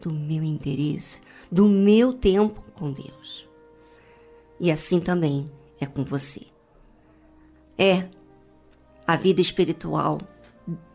do 0.00 0.12
meu 0.12 0.42
interesse, 0.42 1.20
do 1.50 1.66
meu 1.68 2.12
tempo 2.12 2.62
com 2.74 2.92
Deus. 2.92 3.48
E 4.58 4.70
assim 4.70 5.00
também 5.00 5.46
é 5.80 5.86
com 5.86 6.04
você. 6.04 6.42
É, 7.78 8.08
a 9.06 9.16
vida 9.16 9.40
espiritual 9.40 10.18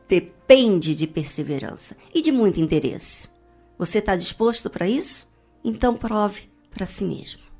depende 0.08 0.96
de 0.96 1.08
perseverança 1.08 1.96
e 2.14 2.22
de 2.22 2.32
muito 2.32 2.60
interesse. 2.60 3.30
Você 3.78 4.00
está 4.00 4.16
disposto 4.16 4.70
para 4.70 4.88
isso? 4.88 5.30
Então 5.64 5.96
prove 5.96 6.50
para 6.70 6.86
si 6.86 7.06
mesmo. 7.06 7.51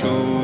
show. 0.00 0.39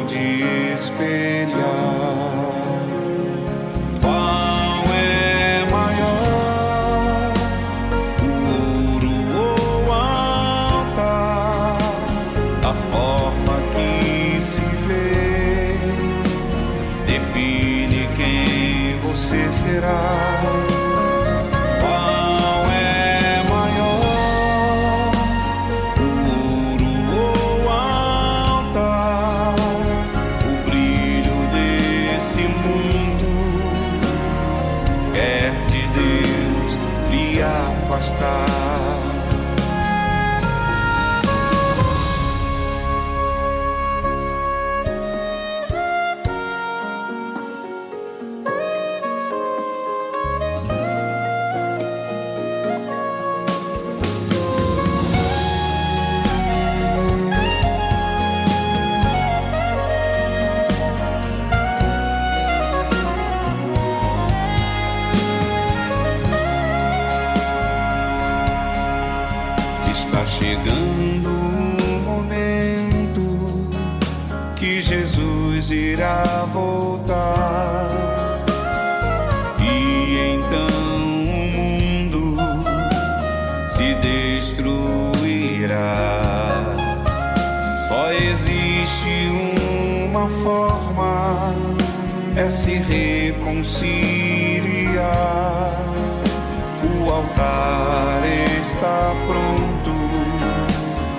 Altar 97.17 98.23
está 98.61 99.13
pronto 99.27 99.95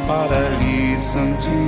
para 0.08 0.50
lhe 0.60 1.00
santificar. 1.00 1.68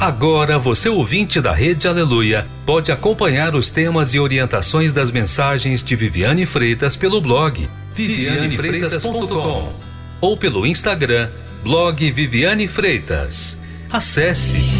Agora 0.00 0.60
você 0.60 0.88
ouvinte 0.88 1.40
da 1.40 1.52
Rede 1.52 1.88
Aleluia 1.88 2.46
pode 2.64 2.92
acompanhar 2.92 3.56
os 3.56 3.68
temas 3.68 4.14
e 4.14 4.20
orientações 4.20 4.92
das 4.92 5.10
mensagens 5.10 5.82
de 5.82 5.96
Viviane 5.96 6.46
Freitas 6.46 6.94
pelo 6.94 7.20
blog 7.20 7.68
vivianefreitas.com 7.96 9.72
ou 10.20 10.36
pelo 10.36 10.64
Instagram 10.64 11.28
blog 11.64 12.12
Viviane 12.12 12.68
Freitas. 12.68 13.58
Acesse 13.90 14.77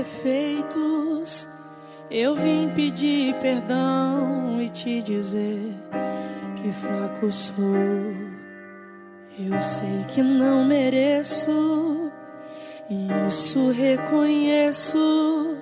defeitos, 0.00 1.46
eu 2.10 2.34
vim 2.34 2.70
pedir 2.74 3.34
perdão 3.34 4.58
e 4.60 4.70
te 4.70 5.02
dizer 5.02 5.74
que 6.56 6.72
fraco 6.72 7.30
sou. 7.30 7.54
Eu 9.38 9.60
sei 9.60 10.04
que 10.08 10.22
não 10.22 10.64
mereço, 10.64 12.10
e 12.88 13.08
isso 13.28 13.70
reconheço. 13.70 15.56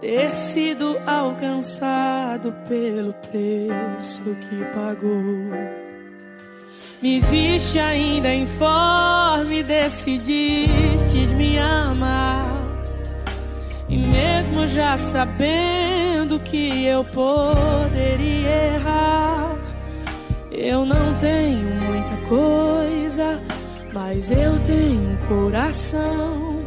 Ter 0.00 0.34
sido 0.34 0.98
alcançado 1.06 2.54
pelo 2.68 3.14
preço 3.14 4.22
que 4.22 4.64
pagou. 4.66 5.50
Me 7.00 7.20
viste 7.20 7.78
ainda 7.78 8.34
informe, 8.34 9.62
decidistes 9.62 11.32
me 11.32 11.58
amar. 11.58 12.55
E 13.88 13.96
mesmo 13.96 14.66
já 14.66 14.98
sabendo 14.98 16.40
que 16.40 16.84
eu 16.84 17.04
poderia 17.04 18.74
errar, 18.74 19.56
eu 20.50 20.84
não 20.84 21.14
tenho 21.14 21.74
muita 21.82 22.16
coisa, 22.28 23.40
mas 23.92 24.30
eu 24.30 24.58
tenho 24.60 25.12
um 25.12 25.16
coração 25.28 26.64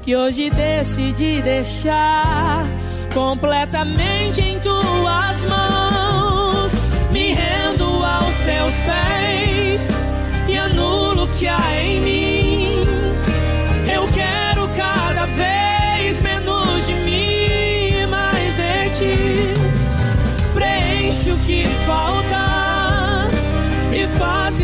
que 0.00 0.16
hoje 0.16 0.48
decidi 0.50 1.42
deixar 1.42 2.66
completamente 3.12 4.40
em 4.40 4.58
tuas 4.60 5.44
mãos. 5.44 6.72
Me 7.10 7.32
rendo 7.32 7.84
aos 7.84 8.36
teus 8.38 8.74
pés 8.84 9.88
e 10.48 10.56
anulo 10.56 11.24
o 11.24 11.28
que 11.28 11.46
há 11.46 11.82
em 11.82 12.00
mim. 12.00 12.33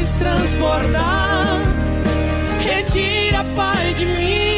Fazes 0.00 0.18
transbordar. 0.18 1.60
Retira, 2.62 3.44
Pai, 3.54 3.94
de 3.94 4.04
mim 4.06 4.49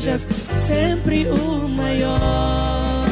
sejas 0.00 0.26
sempre 0.46 1.28
o 1.28 1.68
maior. 1.68 3.06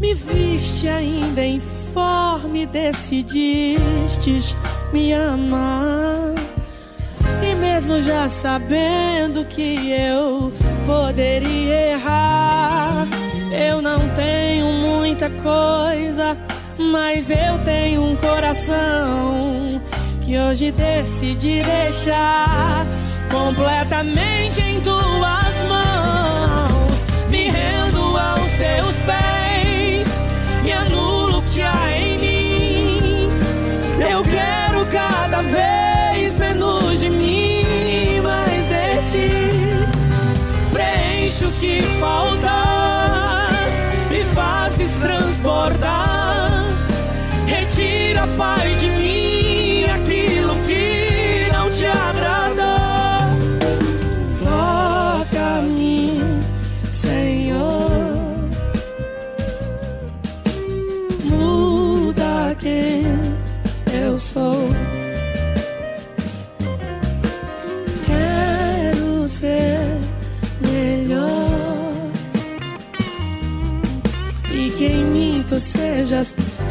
Me 0.00 0.14
viste 0.14 0.88
ainda 0.88 1.44
informe, 1.44 2.64
decidistes 2.66 4.56
me 4.92 5.12
amar. 5.12 6.34
E 7.42 7.54
mesmo 7.54 8.00
já 8.00 8.28
sabendo 8.28 9.44
que 9.46 9.90
eu 9.90 10.52
poderia 10.86 11.92
errar, 11.92 12.47
eu 13.68 13.82
não 13.82 13.98
tenho 14.14 14.72
muita 14.72 15.28
coisa, 15.28 16.36
mas 16.78 17.28
eu 17.30 17.58
tenho 17.64 18.02
um 18.02 18.16
coração 18.16 19.80
que 20.22 20.38
hoje 20.38 20.72
decidi 20.72 21.62
deixar 21.62 22.86
completamente 23.30 24.60
em 24.62 24.80
tuas 24.80 25.47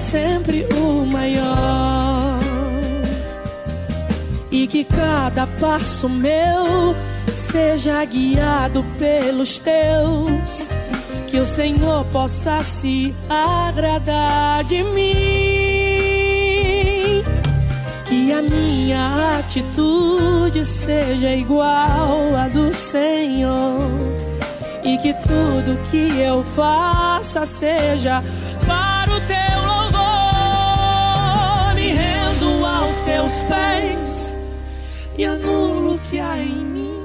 sempre 0.07 0.65
o 0.73 1.05
maior. 1.05 2.39
E 4.49 4.65
que 4.65 4.85
cada 4.85 5.45
passo 5.45 6.07
meu 6.07 6.95
seja 7.33 8.05
guiado 8.05 8.85
pelos 8.97 9.59
teus. 9.59 10.69
Que 11.27 11.39
o 11.41 11.45
Senhor 11.45 12.05
possa 12.05 12.63
se 12.63 13.13
agradar 13.29 14.63
de 14.63 14.81
mim. 14.81 15.13
Que 18.05 18.31
a 18.31 18.41
minha 18.41 19.39
atitude 19.39 20.63
seja 20.63 21.35
igual 21.35 22.33
à 22.33 22.47
do 22.47 22.73
Senhor. 22.73 23.81
E 24.85 24.97
que 24.99 25.13
tudo 25.13 25.77
que 25.91 26.17
eu 26.17 26.41
faça 26.43 27.45
seja 27.45 28.23
teus 33.27 33.43
pés 33.43 34.37
e 35.17 35.25
anulo 35.25 35.95
o 35.95 35.99
que 35.99 36.17
há 36.17 36.37
em 36.37 36.63
mim. 36.65 37.03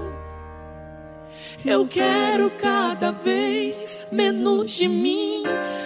Eu 1.65 1.87
quero 1.87 2.49
cada 2.51 3.11
vez 3.11 4.07
menos 4.13 4.71
de 4.71 4.87
mim 4.87 5.43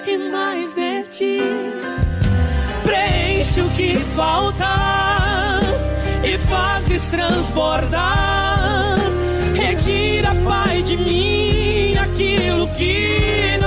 e 0.07 0.18
mais 0.30 0.74
de 0.74 1.03
ti. 1.05 1.41
Preenche 2.82 3.62
o 3.62 3.70
que 3.70 3.97
falta 3.97 4.66
e 6.22 6.37
fazes 6.37 7.03
transbordar. 7.09 8.99
Retira, 9.55 10.34
Pai, 10.45 10.82
de 10.82 10.99
mim 10.99 11.97
aquilo 11.97 12.68
que 12.74 13.57
não 13.59 13.66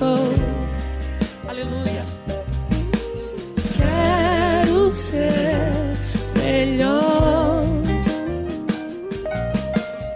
sou. 0.00 0.32
Aleluia. 1.46 2.04
Quero 3.76 4.94
ser 4.94 5.94
melhor. 6.42 7.64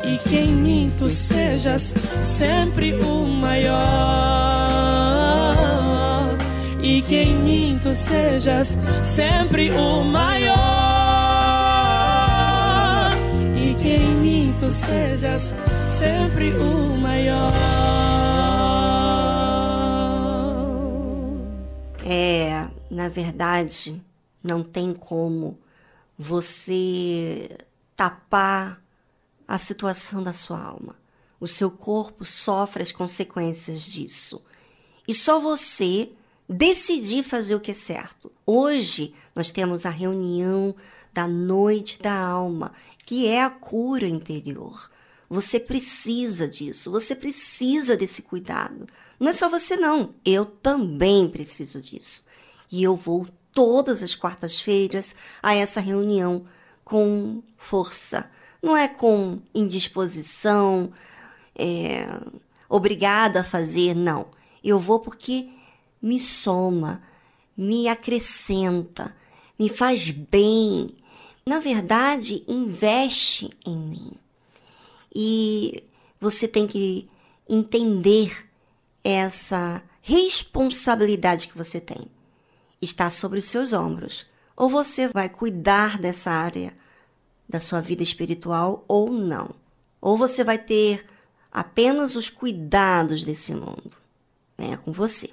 E 0.03 0.17
que 0.27 0.37
em 0.39 0.55
mim 0.55 0.93
tu 0.97 1.09
sejas 1.11 1.95
sempre 2.23 2.95
o 2.95 3.27
maior. 3.27 3.75
E 6.81 7.03
que 7.03 7.17
em 7.17 7.37
mim 7.37 7.79
tu 7.81 7.93
sejas 7.93 8.79
sempre 9.03 9.71
o 9.71 10.03
maior. 10.03 10.55
E 13.55 13.75
que 13.75 13.89
em 13.89 14.15
mim 14.23 14.55
tu 14.59 14.71
sejas 14.71 15.55
sempre 15.85 16.53
o 16.53 16.97
maior. 16.99 17.84
É, 22.07 22.69
na 22.91 23.09
verdade, 23.09 24.03
não 24.43 24.63
tem 24.63 24.93
como 24.93 25.59
você 26.19 27.57
tapar 27.97 28.79
a 29.49 29.59
situação 29.59 30.23
da 30.23 30.35
sua 30.35 30.63
alma. 30.63 30.97
O 31.41 31.49
seu 31.49 31.71
corpo 31.71 32.23
sofre 32.23 32.83
as 32.83 32.93
consequências 32.93 33.83
disso. 33.83 34.43
E 35.09 35.15
só 35.15 35.41
você 35.41 36.11
decidir 36.47 37.23
fazer 37.23 37.55
o 37.55 37.61
que 37.61 37.71
é 37.71 37.75
certo. 37.75 38.31
Hoje 38.45 39.15
nós 39.35 39.51
temos 39.51 39.87
a 39.87 39.91
reunião 39.91 40.77
da 41.11 41.27
noite 41.27 42.03
da 42.03 42.15
alma, 42.15 42.73
que 43.07 43.27
é 43.27 43.43
a 43.43 43.49
cura 43.49 44.07
interior. 44.07 44.91
Você 45.27 45.59
precisa 45.59 46.47
disso, 46.47 46.91
você 46.91 47.15
precisa 47.15 47.97
desse 47.97 48.21
cuidado. 48.21 48.87
Não 49.19 49.31
é 49.31 49.35
só 49.35 49.49
você, 49.49 49.77
não. 49.77 50.15
Eu 50.25 50.45
também 50.45 51.29
preciso 51.29 51.81
disso. 51.81 52.25
E 52.71 52.83
eu 52.83 52.97
vou 52.97 53.27
todas 53.53 54.03
as 54.03 54.15
quartas-feiras 54.15 55.15
a 55.43 55.55
essa 55.55 55.81
reunião 55.81 56.45
com 56.85 57.43
força. 57.57 58.29
Não 58.63 58.77
é 58.77 58.89
com 58.89 59.41
indisposição, 59.55 60.93
é, 61.55 62.07
obrigada 62.69 63.41
a 63.41 63.45
fazer, 63.45 63.95
não. 63.95 64.27
Eu 64.63 64.79
vou 64.79 64.99
porque 64.99 65.49
me 66.03 66.19
soma, 66.19 67.03
me 67.57 67.89
acrescenta, 67.89 69.15
me 69.59 69.69
faz 69.69 70.11
bem. 70.11 70.91
Na 71.47 71.59
verdade, 71.59 72.43
investe 72.49 73.51
em 73.65 73.77
mim. 73.77 74.13
E 75.15 75.85
você 76.21 76.49
tem 76.49 76.67
que 76.67 77.07
entender 77.49 78.44
essa 79.05 79.83
responsabilidade 80.01 81.47
que 81.47 81.57
você 81.57 81.79
tem. 81.81 82.11
Está 82.81 83.11
sobre 83.11 83.39
os 83.39 83.45
seus 83.45 83.73
ombros. 83.73 84.27
Ou 84.57 84.69
você 84.69 85.09
vai 85.09 85.29
cuidar 85.29 85.99
dessa 85.99 86.31
área 86.31 86.75
da 87.49 87.61
sua 87.61 87.81
vida 87.81 88.03
espiritual 88.03 88.85
ou 88.89 89.11
não. 89.11 89.51
Ou 90.01 90.17
você 90.17 90.43
vai 90.43 90.59
ter 90.59 91.05
apenas 91.53 92.17
os 92.17 92.31
cuidados 92.31 93.23
desse 93.23 93.55
mundo. 93.55 93.93
É 94.57 94.77
com 94.77 94.93
você. 94.93 95.31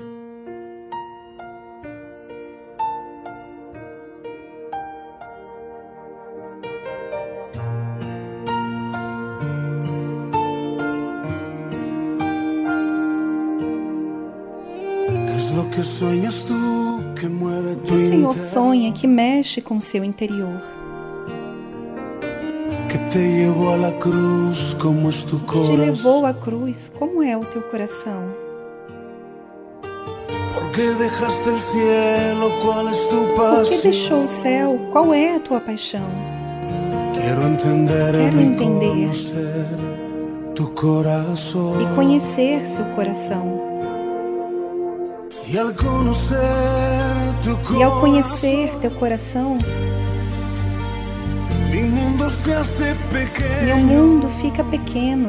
Que 15.82 15.88
sueñas 15.88 16.46
tú 16.46 17.02
que 17.20 17.28
mueve 17.28 17.76
tu 17.88 17.96
O 17.96 17.98
Senhor 17.98 18.34
sonha 18.38 18.92
que 18.92 19.08
mexe 19.08 19.62
com 19.62 19.82
seu 19.82 20.04
interior, 20.04 20.62
Que 22.88 23.00
te 23.10 23.48
a 23.48 23.78
la 23.78 23.92
cruz 23.94 24.76
como 24.80 25.10
es 25.10 25.24
tu 25.24 25.40
que 25.40 25.60
te 25.60 25.76
levou 25.76 26.26
à 26.26 26.34
cruz. 26.34 26.92
Como 27.00 27.24
é 27.24 27.36
o 27.36 27.44
teu 27.46 27.64
coração? 27.64 28.22
¿Por 30.54 30.72
qué 30.72 30.92
dejaste 30.92 31.50
el 31.50 31.60
cielo? 31.60 32.52
¿Cuál 32.62 32.90
es 32.90 33.08
tu 33.08 33.16
Por 33.16 33.64
que 33.64 33.76
pasión? 33.76 33.82
deixou 33.82 34.24
o 34.26 34.28
céu? 34.28 34.78
Qual 34.92 35.14
é 35.14 35.36
a 35.38 35.40
tua 35.40 35.62
paixão? 35.62 36.06
Quiero 37.16 37.42
entender 37.48 38.12
Quero 38.12 38.40
entender. 38.40 39.10
tu. 40.54 40.72
E 41.82 41.96
conhecer 41.96 42.68
seu 42.68 42.86
coração. 42.94 43.71
E 47.78 47.84
ao 47.84 48.00
conhecer 48.00 48.74
teu 48.80 48.90
coração, 48.92 49.58
meu 53.66 53.78
mundo 53.78 54.30
fica 54.42 54.64
pequeno 54.64 55.28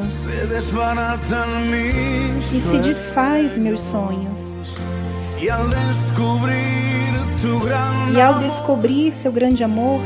e 2.53 2.59
se 2.61 2.77
desfaz 2.79 3.57
meus 3.57 3.81
sonhos. 3.81 4.53
E 8.15 8.21
ao 8.21 8.39
descobrir 8.39 9.13
seu 9.13 9.31
grande 9.31 9.61
amor, 9.61 9.99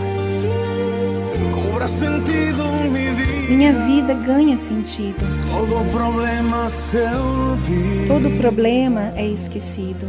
cobra 1.54 1.88
sentido 1.88 2.64
vida. 2.92 3.07
Minha 3.48 3.72
vida 3.86 4.14
ganha 4.14 4.58
sentido. 4.58 5.26
Todo 5.50 5.90
problema 5.92 6.70
se 6.70 6.98
olvida. 6.98 8.08
Todo 8.08 8.30
problema 8.38 9.14
é 9.16 9.26
esquecido. 9.26 10.08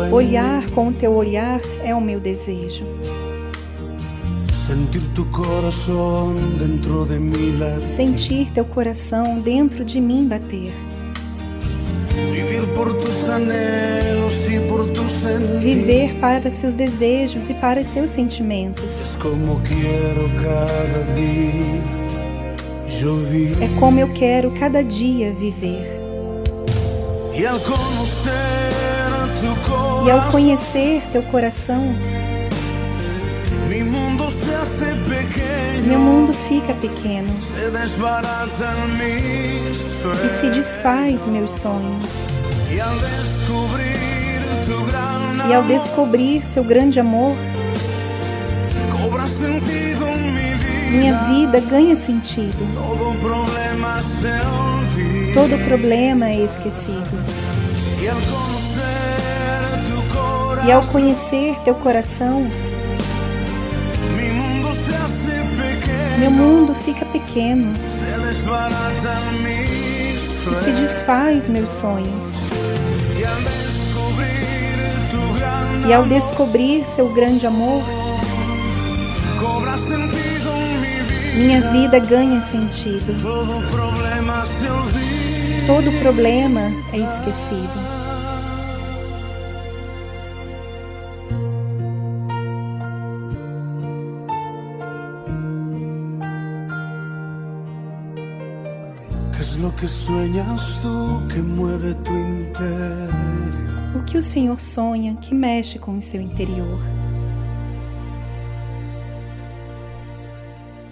En 0.00 0.12
Olhar 0.12 0.70
com 0.70 0.88
o 0.88 0.92
teu 0.92 1.12
olhar 1.12 1.60
é 1.84 1.94
o 1.94 2.00
meu 2.00 2.18
desejo. 2.18 2.99
Sentir 4.70 5.02
tu 5.16 5.24
corazón 5.32 6.36
dentro 6.56 7.04
de 7.04 7.18
latir. 7.58 7.88
Sentir 7.88 8.50
teu 8.52 8.64
coração 8.64 9.40
dentro 9.40 9.84
de 9.84 10.00
mim 10.00 10.28
bater. 10.28 10.72
Vivir 12.32 12.64
por 12.76 12.94
tus 12.94 13.28
anhelos 13.28 14.48
y 14.48 14.60
por 14.68 14.86
tus 14.92 15.10
sentidos. 15.10 15.60
Viver 15.64 16.14
para 16.20 16.48
seus 16.52 16.76
desejos 16.76 17.50
e 17.50 17.54
para 17.54 17.82
seus 17.82 18.12
sentimentos. 18.12 19.02
Es 19.02 19.16
como 19.16 19.60
quiero 19.62 20.30
cada 20.40 21.00
vivir. 21.16 21.82
É 23.60 23.80
como 23.80 23.98
eu 23.98 24.12
quero 24.12 24.52
cada 24.52 24.84
dia 24.84 25.32
viver. 25.32 25.98
Tu 29.40 30.06
E 30.06 30.10
ao 30.10 30.30
conhecer 30.30 31.02
teu 31.10 31.22
coração, 31.24 31.92
meu 35.86 35.98
mundo 35.98 36.32
fica 36.32 36.72
pequeno 36.74 37.28
e 40.24 40.30
se 40.30 40.48
desfaz 40.50 41.26
meus 41.26 41.50
sonhos. 41.56 42.20
E 45.48 45.54
ao 45.54 45.64
descobrir 45.64 46.44
seu 46.44 46.62
grande 46.62 47.00
amor, 47.00 47.36
Minha 50.90 51.14
vida 51.24 51.60
ganha 51.60 51.96
sentido. 51.96 52.58
Todo 55.34 55.58
problema 55.64 56.28
é 56.28 56.44
esquecido. 56.44 57.18
E 60.66 60.70
ao 60.72 60.82
conhecer 60.82 61.56
teu 61.64 61.74
coração, 61.74 62.46
meu 66.20 66.30
mundo 66.30 66.74
fica 66.74 67.06
pequeno 67.06 67.72
e 70.52 70.54
se 70.62 70.70
desfaz 70.72 71.48
meus 71.48 71.70
sonhos. 71.70 72.34
E 75.88 75.92
ao 75.94 76.04
descobrir 76.04 76.84
seu 76.84 77.08
grande 77.14 77.46
amor, 77.46 77.82
minha 81.36 81.62
vida 81.72 81.98
ganha 81.98 82.42
sentido. 82.42 83.14
Todo 85.66 85.90
problema 86.00 86.70
é 86.92 86.98
esquecido. 86.98 87.89
Que 99.80 99.88
sueñas 99.88 100.78
tú 100.82 101.26
que 101.32 101.40
mueve 101.40 101.94
tu 102.04 102.12
interior? 102.12 103.08
O 103.96 104.04
que 104.04 104.18
o 104.18 104.22
Senhor 104.22 104.60
sonha 104.60 105.16
que 105.16 105.34
mexe 105.34 105.78
com 105.78 105.96
o 105.96 106.02
seu 106.02 106.20
interior? 106.20 106.78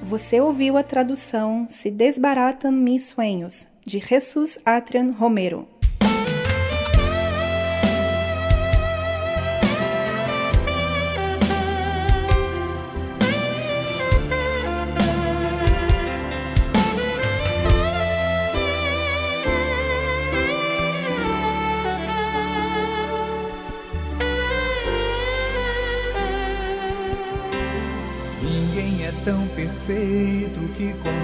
Você 0.03 0.41
ouviu 0.41 0.79
a 0.79 0.83
tradução 0.83 1.67
Se 1.69 1.91
Desbaratam 1.91 2.73
Mis 2.73 3.09
Sonhos, 3.09 3.69
de 3.85 3.99
Jesus 3.99 4.59
Atrian 4.65 5.11
Romero. 5.11 5.69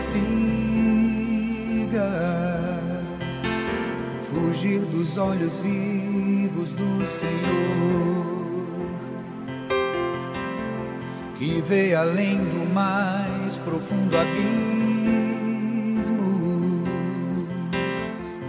Consiga 0.05 0.20
fugir 4.28 4.80
dos 4.80 5.16
olhos 5.16 5.61
vivos 5.61 6.74
do 6.74 7.07
Senhor, 7.07 7.32
que 11.38 11.62
vê 11.62 11.94
além 11.94 12.36
do 12.44 12.70
mais 12.72 13.59
profundo 13.59 14.14
abismo 14.16 14.44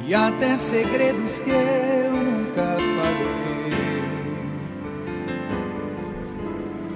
e 0.06 0.14
até 0.14 0.58
segredos 0.58 1.40
que 1.40 1.52
eu 1.52 2.12
nunca 2.12 2.78
falei. 2.78 3.46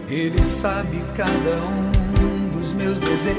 Ele 0.10 0.44
sabe 0.44 1.02
cada 1.16 1.56
um 1.66 1.89
meus 2.80 3.02
desejos. 3.02 3.38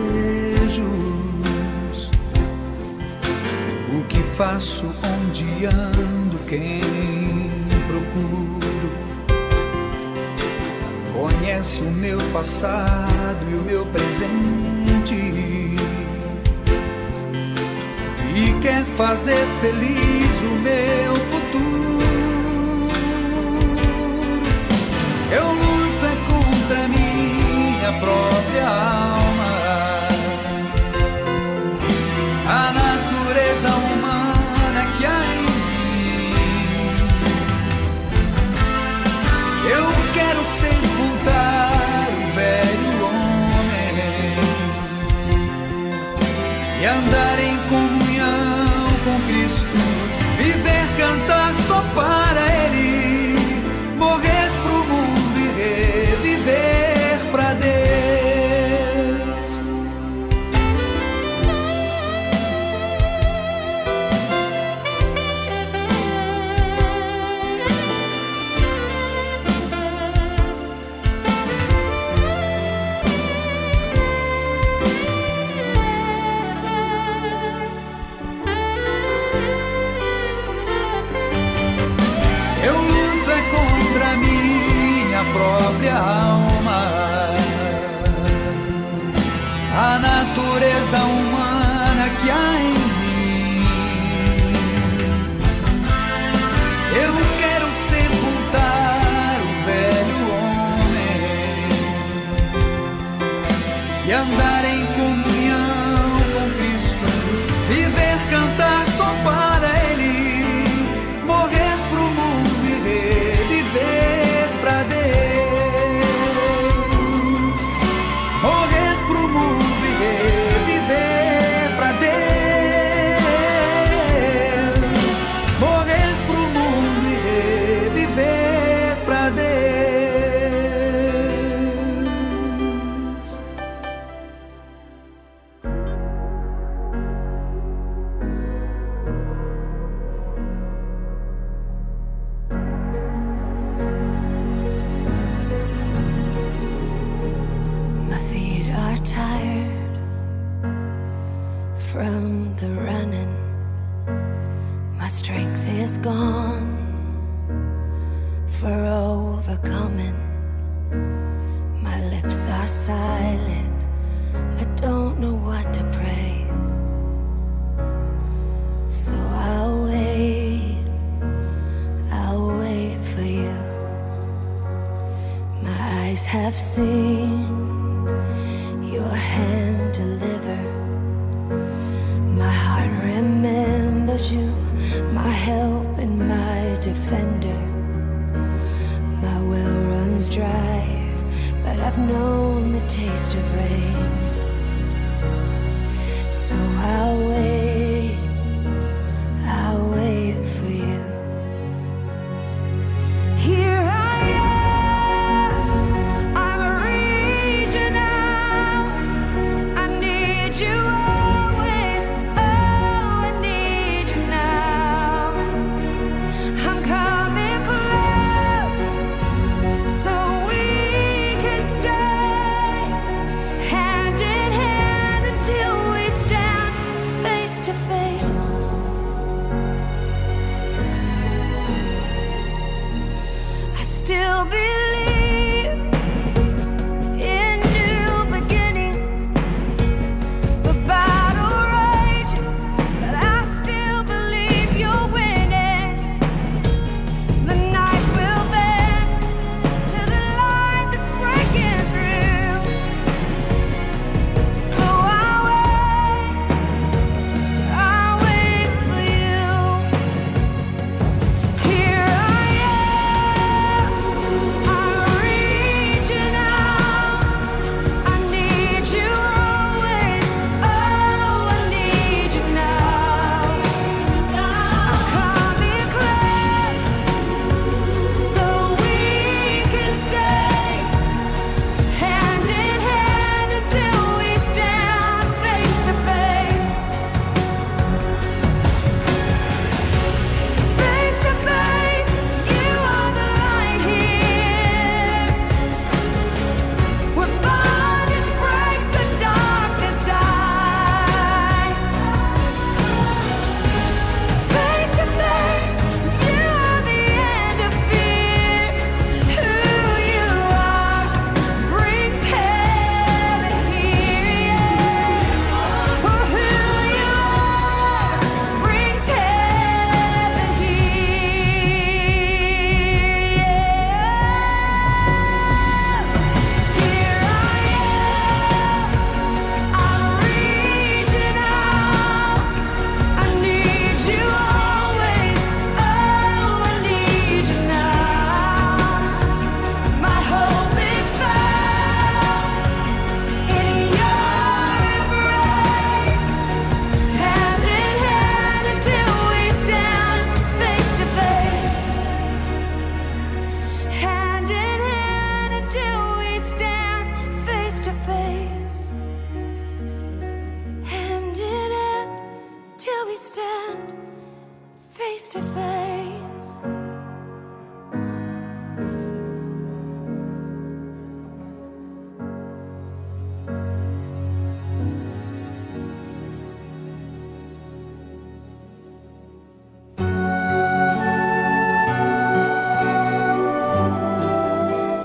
O 3.93 4.05
que 4.05 4.23
faço, 4.37 4.87
onde 4.87 5.65
ando, 5.65 6.39
quem 6.47 6.83
procuro. 7.89 8.61
Conhece 11.15 11.81
o 11.81 11.91
meu 11.91 12.19
passado 12.33 13.47
e 13.51 13.55
o 13.55 13.63
meu 13.63 13.87
presente. 13.87 15.15
E 18.33 18.61
quer 18.61 18.85
fazer 18.97 19.47
feliz 19.61 20.43
o 20.43 20.55
meu 20.63 21.17
futuro. 21.17 21.51
Eu 25.33 25.70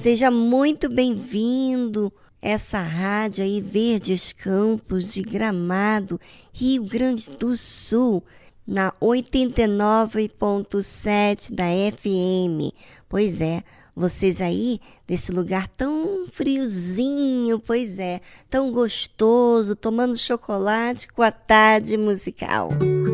Seja 0.00 0.30
muito 0.30 0.88
bem-vindo 0.88 2.10
essa 2.40 2.80
rádio 2.80 3.44
aí, 3.44 3.60
Verdes 3.60 4.32
Campos 4.32 5.12
de 5.12 5.20
Gramado, 5.20 6.18
Rio 6.54 6.84
Grande 6.84 7.28
do 7.28 7.54
Sul, 7.54 8.24
na 8.66 8.92
89.7 8.92 11.52
da 11.52 11.66
FM. 11.94 12.72
Pois 13.10 13.42
é, 13.42 13.62
vocês 13.94 14.40
aí 14.40 14.80
desse 15.06 15.32
lugar 15.32 15.68
tão 15.68 16.26
friozinho, 16.28 17.60
pois 17.60 17.98
é, 17.98 18.22
tão 18.48 18.72
gostoso, 18.72 19.76
tomando 19.76 20.16
chocolate 20.16 21.08
com 21.08 21.20
a 21.20 21.30
tarde 21.30 21.98
musical. 21.98 22.70
cried 22.70 23.09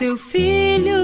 seu 0.00 0.16
filho. 0.16 0.99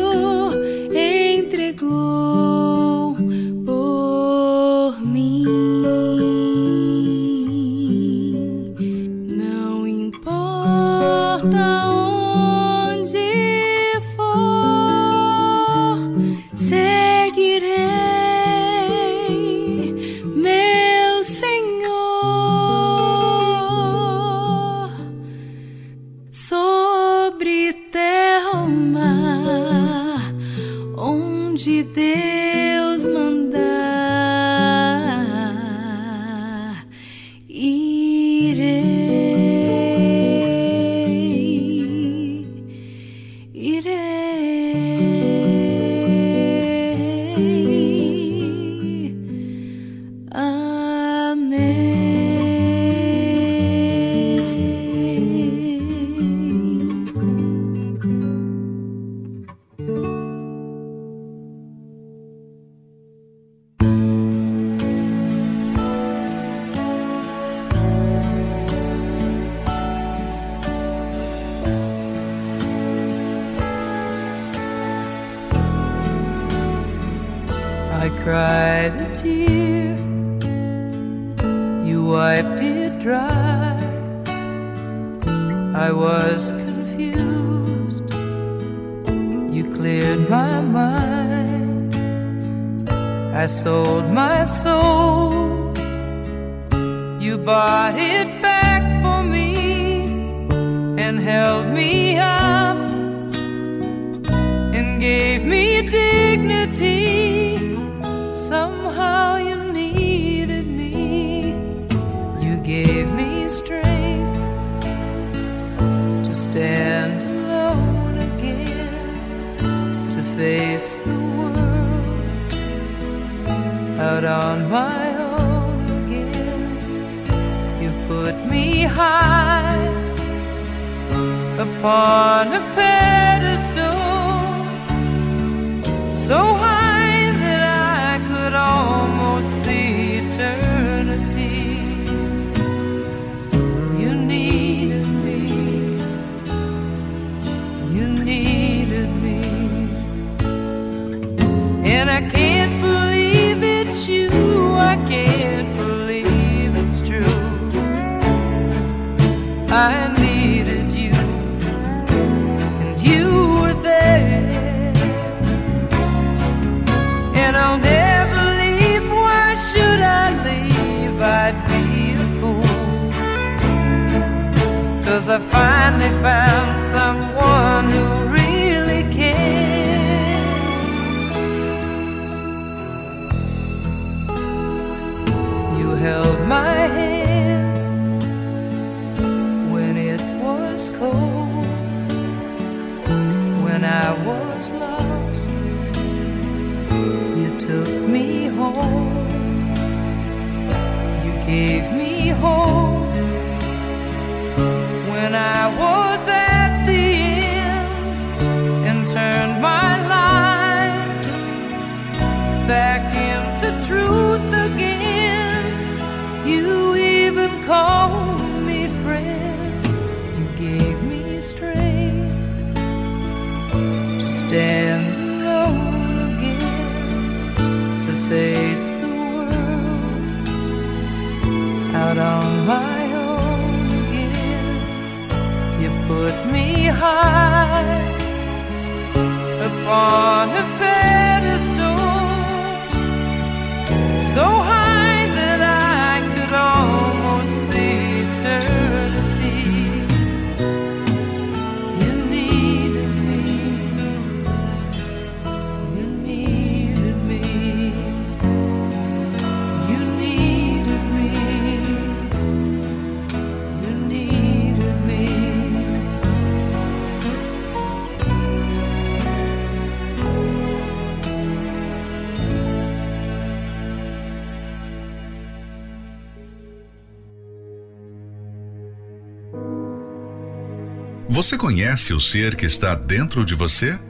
Você 281.37 281.59
conhece 281.59 282.15
o 282.15 282.19
ser 282.19 282.57
que 282.57 282.65
está 282.65 282.95
dentro 282.95 283.45
de 283.45 283.55
você? 283.55 284.01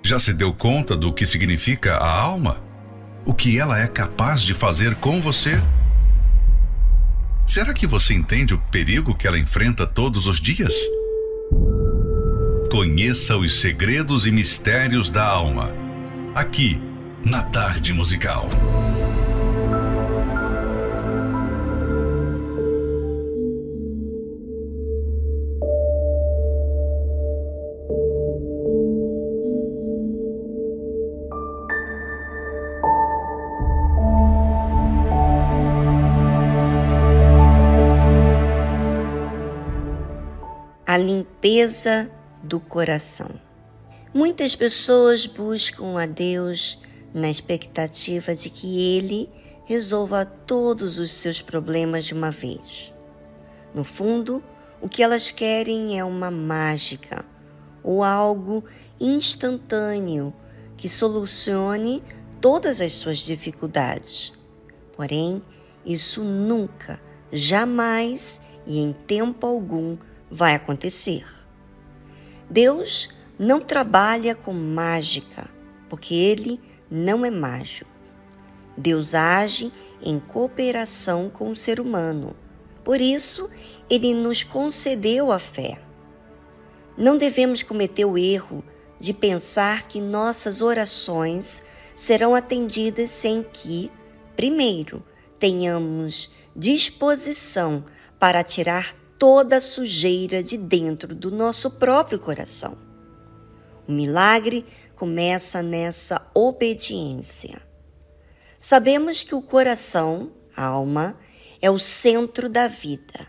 Já 0.00 0.20
se 0.20 0.32
deu 0.32 0.54
conta 0.54 0.96
do 0.96 1.12
que 1.12 1.26
significa 1.26 1.96
a 1.96 2.08
alma? 2.08 2.62
O 3.26 3.34
que 3.34 3.58
ela 3.58 3.80
é 3.80 3.88
capaz 3.88 4.42
de 4.42 4.54
fazer 4.54 4.94
com 4.94 5.20
você? 5.20 5.60
Será 7.48 7.74
que 7.74 7.84
você 7.84 8.14
entende 8.14 8.54
o 8.54 8.58
perigo 8.70 9.12
que 9.12 9.26
ela 9.26 9.40
enfrenta 9.40 9.88
todos 9.88 10.28
os 10.28 10.40
dias? 10.40 10.72
Conheça 12.70 13.36
os 13.36 13.60
segredos 13.60 14.28
e 14.28 14.30
mistérios 14.30 15.10
da 15.10 15.26
alma. 15.26 15.74
Aqui, 16.32 16.80
na 17.24 17.42
Tarde 17.42 17.92
Musical. 17.92 18.48
Limpeza 41.42 42.08
do 42.40 42.60
coração. 42.60 43.28
Muitas 44.14 44.54
pessoas 44.54 45.26
buscam 45.26 46.00
a 46.00 46.06
Deus 46.06 46.78
na 47.12 47.28
expectativa 47.28 48.32
de 48.32 48.48
que 48.48 48.80
Ele 48.80 49.28
resolva 49.64 50.24
todos 50.24 51.00
os 51.00 51.10
seus 51.10 51.42
problemas 51.42 52.04
de 52.04 52.14
uma 52.14 52.30
vez. 52.30 52.94
No 53.74 53.82
fundo, 53.82 54.40
o 54.80 54.88
que 54.88 55.02
elas 55.02 55.32
querem 55.32 55.98
é 55.98 56.04
uma 56.04 56.30
mágica 56.30 57.24
ou 57.82 58.04
algo 58.04 58.64
instantâneo 59.00 60.32
que 60.76 60.88
solucione 60.88 62.04
todas 62.40 62.80
as 62.80 62.92
suas 62.92 63.18
dificuldades. 63.18 64.32
Porém, 64.94 65.42
isso 65.84 66.22
nunca, 66.22 67.00
jamais 67.32 68.40
e 68.64 68.78
em 68.78 68.92
tempo 68.92 69.44
algum 69.44 69.96
vai 70.32 70.54
acontecer. 70.54 71.26
Deus 72.48 73.10
não 73.38 73.60
trabalha 73.60 74.34
com 74.34 74.54
mágica, 74.54 75.48
porque 75.90 76.14
Ele 76.14 76.58
não 76.90 77.24
é 77.24 77.30
mágico. 77.30 77.90
Deus 78.76 79.14
age 79.14 79.70
em 80.02 80.18
cooperação 80.18 81.28
com 81.28 81.50
o 81.50 81.56
ser 81.56 81.78
humano. 81.78 82.34
Por 82.82 83.00
isso, 83.00 83.50
Ele 83.90 84.14
nos 84.14 84.42
concedeu 84.42 85.30
a 85.30 85.38
fé. 85.38 85.78
Não 86.96 87.18
devemos 87.18 87.62
cometer 87.62 88.06
o 88.06 88.16
erro 88.16 88.64
de 88.98 89.12
pensar 89.12 89.86
que 89.86 90.00
nossas 90.00 90.62
orações 90.62 91.62
serão 91.94 92.34
atendidas 92.34 93.10
sem 93.10 93.42
que, 93.42 93.90
primeiro, 94.34 95.02
tenhamos 95.38 96.32
disposição 96.56 97.84
para 98.18 98.42
tirar 98.42 98.94
toda 99.22 99.58
a 99.58 99.60
sujeira 99.60 100.42
de 100.42 100.58
dentro 100.58 101.14
do 101.14 101.30
nosso 101.30 101.70
próprio 101.70 102.18
coração. 102.18 102.76
O 103.86 103.92
milagre 103.92 104.66
começa 104.96 105.62
nessa 105.62 106.26
obediência. 106.34 107.62
Sabemos 108.58 109.22
que 109.22 109.32
o 109.32 109.40
coração, 109.40 110.32
a 110.56 110.64
alma, 110.64 111.16
é 111.60 111.70
o 111.70 111.78
centro 111.78 112.48
da 112.48 112.66
vida 112.66 113.28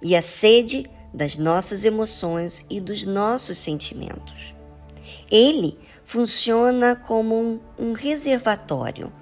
e 0.00 0.16
a 0.16 0.22
sede 0.22 0.90
das 1.12 1.36
nossas 1.36 1.84
emoções 1.84 2.64
e 2.70 2.80
dos 2.80 3.04
nossos 3.04 3.58
sentimentos. 3.58 4.54
Ele 5.30 5.78
funciona 6.02 6.96
como 6.96 7.38
um, 7.38 7.60
um 7.78 7.92
reservatório 7.92 9.12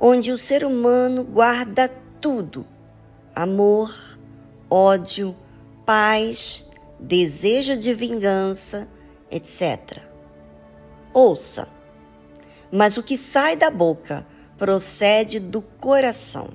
onde 0.00 0.32
o 0.32 0.38
ser 0.38 0.64
humano 0.64 1.22
guarda 1.22 1.88
tudo: 2.20 2.66
amor, 3.32 3.94
ódio, 4.68 5.36
paz, 5.84 6.70
desejo 6.98 7.76
de 7.76 7.92
vingança, 7.92 8.88
etc. 9.30 10.00
Ouça, 11.12 11.68
mas 12.70 12.96
o 12.96 13.02
que 13.02 13.16
sai 13.16 13.56
da 13.56 13.70
boca 13.70 14.26
procede 14.56 15.38
do 15.38 15.60
coração, 15.60 16.48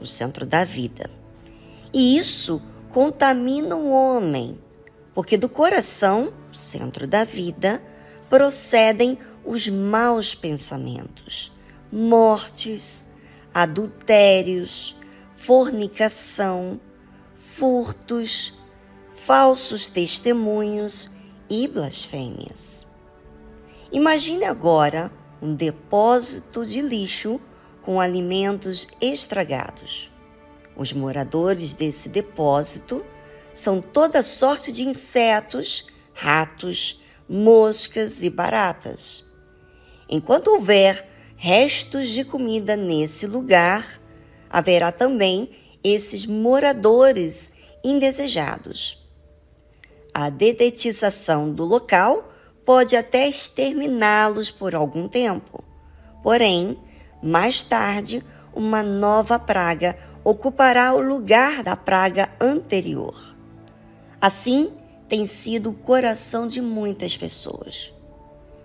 o 0.00 0.06
centro 0.06 0.44
da 0.44 0.64
vida. 0.64 1.10
E 1.92 2.18
isso 2.18 2.60
contamina 2.90 3.76
o 3.76 3.90
homem, 3.90 4.58
porque 5.14 5.36
do 5.36 5.48
coração, 5.48 6.32
centro 6.52 7.06
da 7.06 7.24
vida, 7.24 7.82
procedem 8.28 9.18
os 9.44 9.68
maus 9.68 10.34
pensamentos, 10.34 11.52
mortes, 11.90 13.06
adultérios, 13.54 14.96
fornicação, 15.34 16.78
furtos, 17.58 18.54
falsos 19.16 19.88
testemunhos 19.88 21.10
e 21.50 21.66
blasfêmias. 21.66 22.86
Imagine 23.90 24.44
agora 24.44 25.10
um 25.42 25.56
depósito 25.56 26.64
de 26.64 26.80
lixo 26.80 27.40
com 27.82 28.00
alimentos 28.00 28.86
estragados. 29.00 30.08
Os 30.76 30.92
moradores 30.92 31.74
desse 31.74 32.08
depósito 32.08 33.04
são 33.52 33.80
toda 33.80 34.22
sorte 34.22 34.70
de 34.70 34.84
insetos, 34.84 35.84
ratos, 36.14 37.02
moscas 37.28 38.22
e 38.22 38.30
baratas. 38.30 39.24
Enquanto 40.08 40.48
houver 40.48 41.08
restos 41.36 42.10
de 42.10 42.22
comida 42.22 42.76
nesse 42.76 43.26
lugar, 43.26 44.00
haverá 44.48 44.92
também 44.92 45.50
esses 45.82 46.26
moradores 46.26 47.52
indesejados. 47.84 48.98
A 50.12 50.30
dedetização 50.30 51.52
do 51.52 51.64
local 51.64 52.32
pode 52.64 52.96
até 52.96 53.28
exterminá-los 53.28 54.50
por 54.50 54.74
algum 54.74 55.08
tempo. 55.08 55.64
Porém, 56.22 56.76
mais 57.22 57.62
tarde, 57.62 58.22
uma 58.52 58.82
nova 58.82 59.38
praga 59.38 59.96
ocupará 60.24 60.92
o 60.92 61.00
lugar 61.00 61.62
da 61.62 61.76
praga 61.76 62.28
anterior. 62.40 63.36
Assim, 64.20 64.72
tem 65.08 65.26
sido 65.26 65.70
o 65.70 65.74
coração 65.74 66.46
de 66.46 66.60
muitas 66.60 67.16
pessoas. 67.16 67.92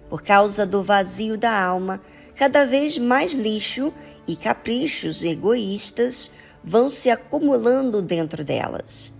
Por 0.09 0.21
causa 0.21 0.65
do 0.65 0.83
vazio 0.83 1.37
da 1.37 1.57
alma, 1.63 2.01
cada 2.35 2.65
vez 2.65 2.97
mais 2.97 3.33
lixo 3.33 3.93
e 4.27 4.35
caprichos 4.35 5.23
egoístas 5.23 6.31
vão 6.63 6.89
se 6.89 7.09
acumulando 7.09 8.01
dentro 8.01 8.43
delas. 8.43 9.13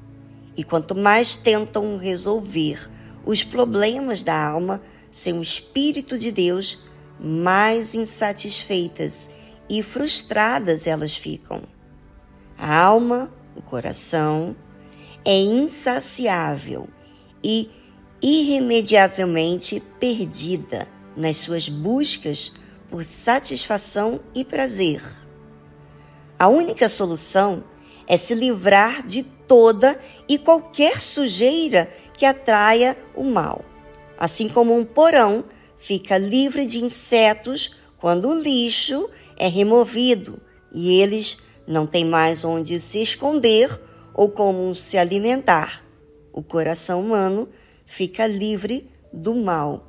E 0.56 0.64
quanto 0.64 0.96
mais 0.96 1.36
tentam 1.36 1.98
resolver 1.98 2.90
os 3.26 3.44
problemas 3.44 4.24
da 4.24 4.36
alma 4.36 4.82
sem 5.12 5.38
o 5.38 5.42
Espírito 5.42 6.18
de 6.18 6.32
Deus, 6.32 6.80
mais 7.20 7.94
insatisfeitas 7.94 9.30
e 9.70 9.82
frustradas 9.82 10.88
elas 10.88 11.16
ficam. 11.16 11.64
A 12.58 12.76
alma, 12.76 13.32
o 13.56 13.62
coração, 13.62 14.56
é 15.26 15.36
insaciável 15.36 16.88
e 17.44 17.70
irremediavelmente 18.22 19.82
perdida 20.00 20.88
nas 21.16 21.38
suas 21.38 21.70
buscas 21.70 22.52
por 22.90 23.04
satisfação 23.04 24.20
e 24.34 24.44
prazer. 24.44 25.23
A 26.44 26.50
única 26.50 26.90
solução 26.90 27.64
é 28.06 28.18
se 28.18 28.36
livrar 28.36 29.08
de 29.08 29.24
toda 29.24 29.98
e 30.28 30.38
qualquer 30.38 31.00
sujeira 31.00 31.90
que 32.18 32.26
atraia 32.26 32.98
o 33.16 33.24
mal. 33.24 33.64
Assim 34.18 34.50
como 34.50 34.78
um 34.78 34.84
porão 34.84 35.46
fica 35.78 36.18
livre 36.18 36.66
de 36.66 36.84
insetos 36.84 37.78
quando 37.98 38.28
o 38.28 38.38
lixo 38.38 39.10
é 39.38 39.48
removido 39.48 40.42
e 40.74 41.00
eles 41.00 41.38
não 41.66 41.88
têm 41.88 42.04
mais 42.04 42.44
onde 42.44 42.78
se 42.82 43.02
esconder 43.02 43.80
ou 44.14 44.30
como 44.30 44.76
se 44.76 44.98
alimentar 44.98 45.82
o 46.34 46.44
coração 46.44 47.00
humano 47.00 47.48
fica 47.86 48.28
livre 48.28 48.92
do 49.14 49.34
mal 49.34 49.88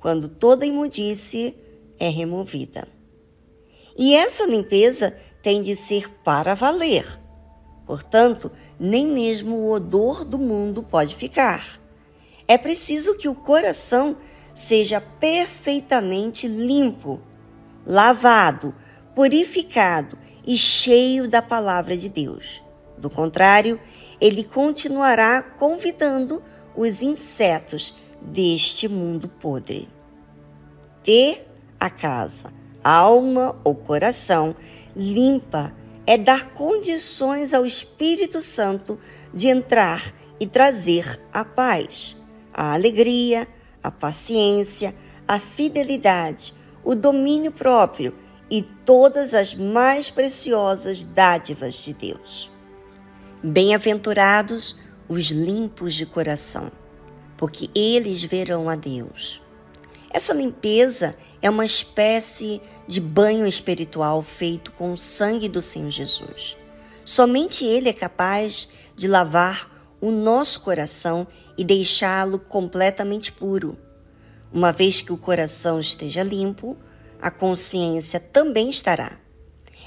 quando 0.00 0.28
toda 0.28 0.66
imundície 0.66 1.54
é 2.00 2.08
removida. 2.08 2.88
E 3.96 4.12
essa 4.16 4.44
limpeza 4.44 5.16
tem 5.44 5.60
de 5.60 5.76
ser 5.76 6.08
para 6.24 6.54
valer. 6.54 7.20
Portanto, 7.84 8.50
nem 8.80 9.06
mesmo 9.06 9.56
o 9.56 9.72
odor 9.72 10.24
do 10.24 10.38
mundo 10.38 10.82
pode 10.82 11.14
ficar. 11.14 11.78
É 12.48 12.56
preciso 12.56 13.14
que 13.18 13.28
o 13.28 13.34
coração 13.34 14.16
seja 14.54 15.02
perfeitamente 15.02 16.48
limpo, 16.48 17.20
lavado, 17.86 18.74
purificado 19.14 20.16
e 20.46 20.56
cheio 20.56 21.28
da 21.28 21.42
palavra 21.42 21.94
de 21.94 22.08
Deus. 22.08 22.62
Do 22.96 23.10
contrário, 23.10 23.78
ele 24.18 24.44
continuará 24.44 25.42
convidando 25.42 26.42
os 26.74 27.02
insetos 27.02 27.94
deste 28.22 28.88
mundo 28.88 29.28
podre. 29.28 29.90
Ter 31.02 31.46
a 31.78 31.90
casa, 31.90 32.50
alma 32.82 33.60
ou 33.62 33.74
coração 33.74 34.56
limpa 34.96 35.72
é 36.06 36.18
dar 36.18 36.50
condições 36.50 37.54
ao 37.54 37.64
Espírito 37.64 38.40
Santo 38.40 38.98
de 39.32 39.48
entrar 39.48 40.12
e 40.38 40.46
trazer 40.46 41.20
a 41.32 41.44
paz, 41.44 42.20
a 42.52 42.74
alegria, 42.74 43.48
a 43.82 43.90
paciência, 43.90 44.94
a 45.26 45.38
fidelidade, 45.38 46.54
o 46.84 46.94
domínio 46.94 47.50
próprio 47.50 48.14
e 48.50 48.62
todas 48.62 49.34
as 49.34 49.54
mais 49.54 50.10
preciosas 50.10 51.02
dádivas 51.02 51.74
de 51.76 51.94
Deus. 51.94 52.50
Bem-aventurados 53.42 54.78
os 55.08 55.30
limpos 55.30 55.94
de 55.94 56.06
coração, 56.06 56.70
porque 57.36 57.70
eles 57.74 58.22
verão 58.22 58.68
a 58.68 58.76
Deus. 58.76 59.43
Essa 60.14 60.32
limpeza 60.32 61.16
é 61.42 61.50
uma 61.50 61.64
espécie 61.64 62.62
de 62.86 63.00
banho 63.00 63.48
espiritual 63.48 64.22
feito 64.22 64.70
com 64.70 64.92
o 64.92 64.96
sangue 64.96 65.48
do 65.48 65.60
Senhor 65.60 65.90
Jesus. 65.90 66.56
Somente 67.04 67.64
Ele 67.64 67.88
é 67.88 67.92
capaz 67.92 68.68
de 68.94 69.08
lavar 69.08 69.68
o 70.00 70.12
nosso 70.12 70.60
coração 70.60 71.26
e 71.58 71.64
deixá-lo 71.64 72.38
completamente 72.38 73.32
puro. 73.32 73.76
Uma 74.52 74.70
vez 74.70 75.02
que 75.02 75.12
o 75.12 75.18
coração 75.18 75.80
esteja 75.80 76.22
limpo, 76.22 76.76
a 77.20 77.28
consciência 77.28 78.20
também 78.20 78.70
estará. 78.70 79.18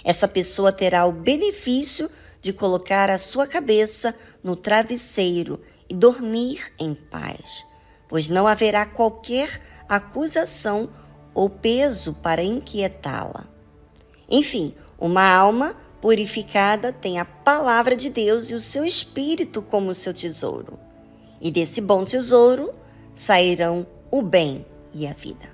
Essa 0.04 0.28
pessoa 0.28 0.74
terá 0.74 1.06
o 1.06 1.14
benefício 1.14 2.12
de 2.42 2.52
colocar 2.52 3.10
a 3.10 3.18
sua 3.18 3.48
cabeça 3.48 4.14
no 4.44 4.58
travesseiro 4.58 5.62
e 5.88 5.94
dormir 5.94 6.74
em 6.78 6.94
paz, 6.94 7.66
pois 8.10 8.28
não 8.28 8.46
haverá 8.46 8.86
qualquer 8.86 9.77
acusação 9.88 10.90
ou 11.34 11.50
peso 11.50 12.14
para 12.14 12.44
inquietá-la. 12.44 13.46
Enfim, 14.30 14.74
uma 15.00 15.24
alma 15.24 15.76
purificada 16.02 16.92
tem 16.92 17.20
a 17.20 17.26
palavra 17.26 17.96
de 17.96 18.10
Deus 18.10 18.50
e 18.50 18.56
o 18.56 18.60
seu 18.60 18.84
espírito 18.84 19.62
como 19.62 19.94
seu 19.94 20.14
tesouro. 20.14 20.80
E 21.40 21.52
desse 21.52 21.80
bom 21.80 22.04
tesouro 22.04 22.72
sairão 23.16 23.86
o 24.10 24.22
bem 24.22 24.66
e 24.94 25.06
a 25.08 25.14
vida. 25.14 25.48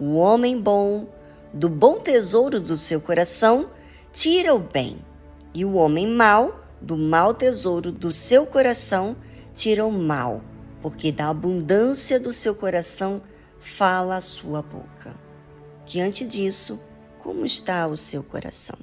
O 0.00 0.16
homem 0.16 0.60
bom, 0.60 1.06
do 1.52 1.68
bom 1.68 2.00
tesouro 2.00 2.60
do 2.60 2.76
seu 2.76 3.00
coração, 3.00 3.68
tira 4.12 4.54
o 4.54 4.58
bem 4.58 4.98
e 5.54 5.64
o 5.64 5.74
homem 5.74 6.06
mau, 6.06 6.60
do 6.80 6.96
mau 6.96 7.34
tesouro 7.34 7.90
do 7.90 8.12
seu 8.12 8.46
coração, 8.46 9.16
tira 9.52 9.84
o 9.84 9.90
mal, 9.90 10.40
porque 10.80 11.10
da 11.10 11.28
abundância 11.28 12.20
do 12.20 12.32
seu 12.32 12.54
coração 12.54 13.20
fala 13.68 14.16
a 14.16 14.20
sua 14.20 14.62
boca. 14.62 15.14
Diante 15.86 16.26
disso, 16.26 16.78
como 17.18 17.46
está 17.46 17.86
o 17.86 17.96
seu 17.96 18.22
coração? 18.22 18.78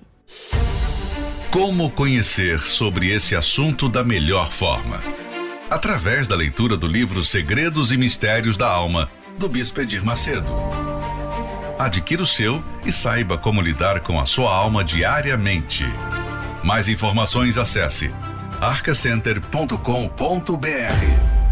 Como 1.52 1.90
conhecer 1.90 2.60
sobre 2.60 3.10
esse 3.10 3.36
assunto 3.36 3.88
da 3.88 4.03
melhor 4.03 4.52
forma? 4.52 5.02
Através 5.70 6.28
da 6.28 6.36
leitura 6.36 6.78
do 6.78 6.88
livro 6.88 7.24
Segredos 7.24 7.91
e 7.91 7.98
Mistérios 7.98 8.57
da 8.57 8.68
Alma, 8.68 9.10
do 9.38 9.49
Bispo 9.49 9.82
Edir 9.82 10.03
Macedo. 10.03 10.52
Adquira 11.78 12.24
o 12.24 12.26
seu 12.26 12.64
e 12.86 12.91
saiba 12.91 13.38
como 13.38 13.62
lidar 13.62 14.02
com 14.02 14.20
a 14.20 14.26
sua 14.26 14.53
alma 14.53 14.84
diariamente. 14.84 15.84
Mais 16.64 16.88
informações 16.88 17.57
acesse 17.57 18.12
arcacenter.com.br. 18.62 21.45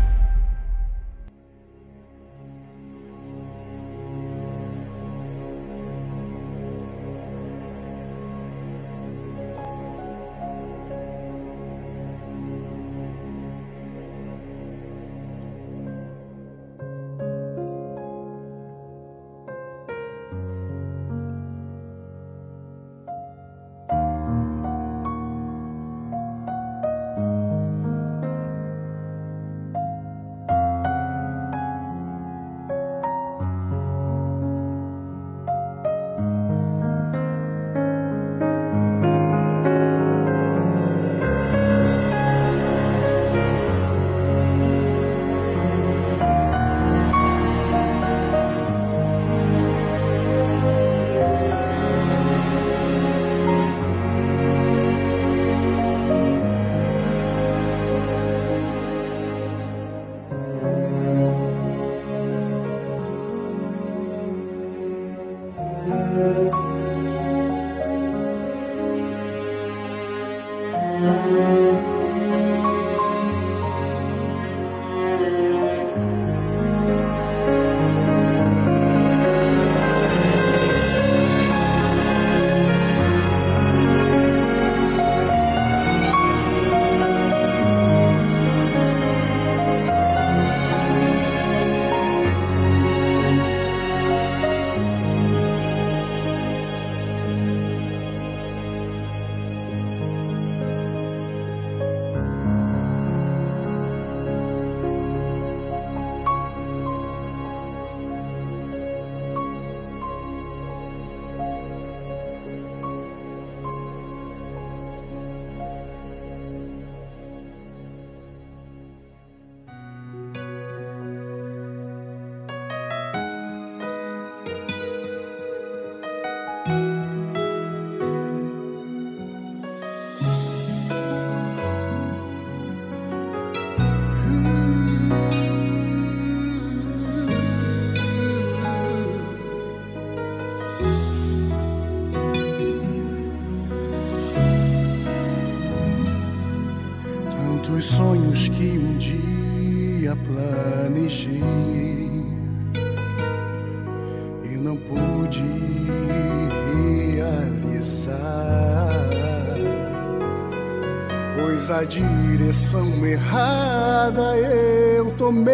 a 161.73 161.83
direção 161.83 163.05
errada 163.05 164.37
eu 164.37 165.11
tomei. 165.17 165.53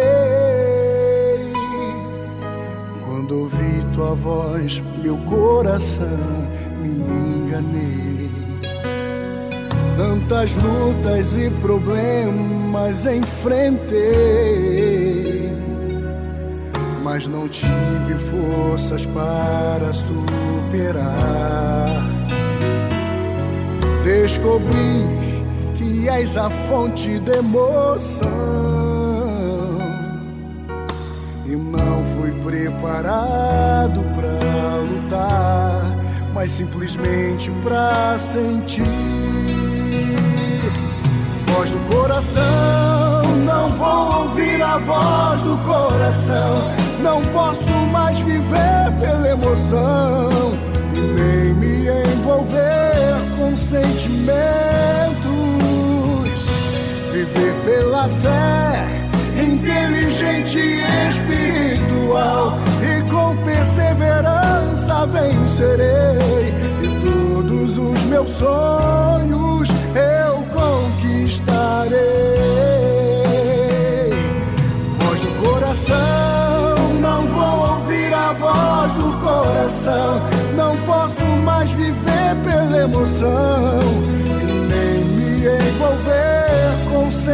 Quando 3.04 3.40
ouvi 3.40 3.84
tua 3.94 4.14
voz, 4.14 4.82
meu 5.02 5.16
coração 5.18 6.06
me 6.82 6.88
enganei. 6.88 8.30
Tantas 9.96 10.54
lutas 10.56 11.36
e 11.36 11.48
problemas 11.62 13.06
enfrentei, 13.06 14.00
mas 17.02 17.26
não 17.26 17.48
tive 17.48 18.14
forças 18.30 19.06
para 19.06 19.92
superar. 19.92 21.10
Descobri 24.04 24.99
és 26.20 26.36
a 26.36 26.50
fonte 26.50 27.18
da 27.20 27.36
emoção 27.36 28.28
e 31.46 31.56
não 31.56 32.04
fui 32.14 32.30
preparado 32.44 34.02
para 34.14 34.76
lutar, 34.82 35.82
mas 36.34 36.52
simplesmente 36.52 37.50
para 37.64 38.18
sentir 38.18 38.84
voz 41.46 41.70
do 41.70 41.78
coração. 41.90 43.22
Não 43.46 43.70
vou 43.70 44.24
ouvir 44.24 44.60
a 44.62 44.76
voz 44.76 45.42
do 45.42 45.56
coração. 45.64 46.70
Não 47.02 47.22
posso 47.32 47.70
mais 47.90 48.20
viver 48.20 48.92
pela 49.00 49.30
emoção 49.30 50.28
e 50.92 51.00
nem 51.00 51.54
me 51.54 51.88
envolver 51.88 52.89
pela 58.00 58.08
fé, 58.08 58.86
inteligente 59.36 60.58
e 60.58 61.08
espiritual. 61.08 62.58
E 62.82 63.02
com 63.10 63.36
perseverança 63.44 65.06
vencerei. 65.06 66.54
E 66.82 66.88
todos 67.04 67.76
os 67.76 68.04
meus 68.04 68.30
sonhos 68.30 69.68
eu 69.94 70.42
conquistarei. 70.54 72.00
Voz 74.98 75.20
do 75.20 75.42
coração, 75.42 76.94
não 77.00 77.26
vou 77.26 77.76
ouvir 77.76 78.14
a 78.14 78.32
voz 78.32 78.92
do 78.92 79.12
coração. 79.20 80.22
Não 80.56 80.76
posso 80.78 81.24
mais 81.44 81.70
viver 81.72 82.36
pela 82.44 82.82
emoção 82.82 84.39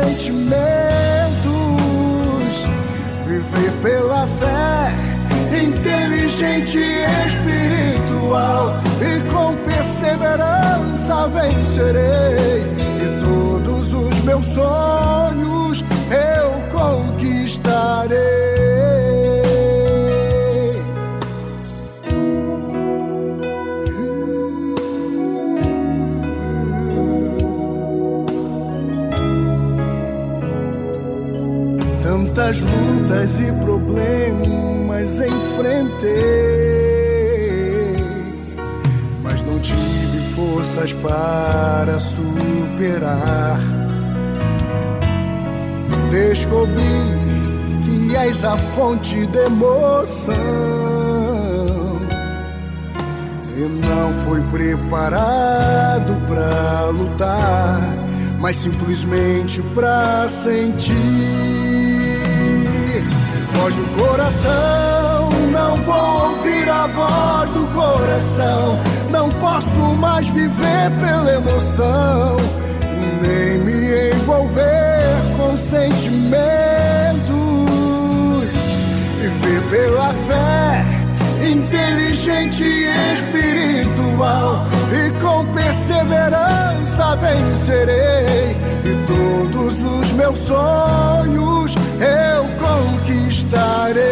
sentimentos. 0.06 0.56
Viver 3.26 3.72
pela 3.82 4.26
fé, 4.26 4.92
inteligente 5.56 6.78
e 6.78 7.04
espiritual. 7.26 8.80
E 9.00 9.20
com 9.32 9.56
perseverança 9.64 11.28
vencerei. 11.28 12.62
E 13.02 13.24
todos 13.24 13.92
os 13.92 14.20
meus 14.20 14.44
sonhos 14.46 15.84
eu 16.10 16.52
conquistarei. 16.72 18.45
Lutas 32.66 33.38
e 33.40 33.52
problemas 33.64 35.20
enfrentei, 35.20 36.12
mas 39.22 39.42
não 39.44 39.58
tive 39.60 40.34
forças 40.34 40.92
para 40.94 41.98
superar. 42.00 43.60
Descobri 46.10 47.26
que 47.84 48.16
és 48.16 48.44
a 48.44 48.56
fonte 48.56 49.26
de 49.26 49.38
emoção. 49.38 50.34
E 53.56 53.60
não 53.60 54.12
foi 54.24 54.40
preparado 54.50 56.14
para 56.26 56.90
lutar, 56.90 57.80
mas 58.38 58.56
simplesmente 58.56 59.62
para 59.74 60.28
sentir 60.28 61.45
voz 63.66 63.74
do 63.74 63.84
coração. 64.00 65.30
Não 65.50 65.76
vou 65.82 66.30
ouvir 66.30 66.68
a 66.68 66.86
voz 66.86 67.50
do 67.50 67.66
coração. 67.74 68.78
Não 69.10 69.28
posso 69.30 69.80
mais 69.98 70.28
viver 70.28 70.90
pela 71.00 71.34
emoção, 71.34 72.36
nem 73.20 73.58
me 73.58 74.12
envolver 74.14 75.16
com 75.36 75.56
sentimentos. 75.56 76.36
Viver 79.20 79.62
pela 79.70 80.14
fé, 80.14 80.84
inteligente 81.44 82.62
e 82.62 83.14
espiritual. 83.14 84.64
E 84.92 85.10
com 85.20 85.44
perseverança 85.46 87.16
vencerei. 87.16 88.56
E 88.84 89.06
todos 89.06 89.82
os 89.82 90.12
meus 90.12 90.38
sonhos 90.38 91.74
eu 91.98 92.46
conquistarei. 93.46 94.02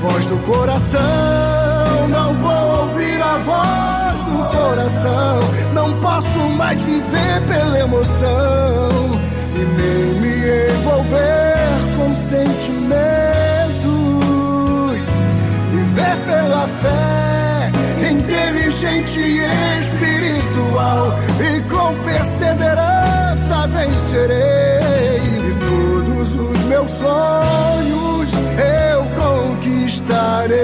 Voz 0.00 0.26
do 0.26 0.36
coração, 0.46 2.08
não 2.08 2.34
vou 2.34 2.86
ouvir 2.86 3.20
a 3.20 3.38
voz 3.38 4.20
do 4.24 4.56
coração. 4.56 5.40
Não 5.74 5.92
posso 6.00 6.38
mais 6.56 6.82
viver 6.82 7.42
pela 7.48 7.78
emoção 7.80 9.20
e 9.54 9.58
nem 9.58 10.20
me 10.20 10.72
envolver 10.72 11.68
com 11.96 12.14
sentimentos. 12.14 12.88
Viver 15.72 16.16
pela 16.26 16.66
fé, 16.68 17.70
inteligente 18.10 19.20
e 19.20 19.80
espiritual 19.80 21.18
e 21.40 21.60
com 21.62 21.94
perseverança 22.04 23.66
vencerei 23.68 24.57
meus 26.78 26.90
sonhos 26.92 28.30
eu 28.62 29.04
conquistarei. 29.18 30.58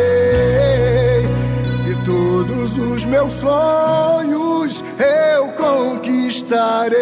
E 1.91 1.95
todos 2.07 2.79
os 2.79 3.05
meus 3.05 3.33
sonhos 3.33 4.85
eu 4.99 5.49
conquistarei. 5.49 6.95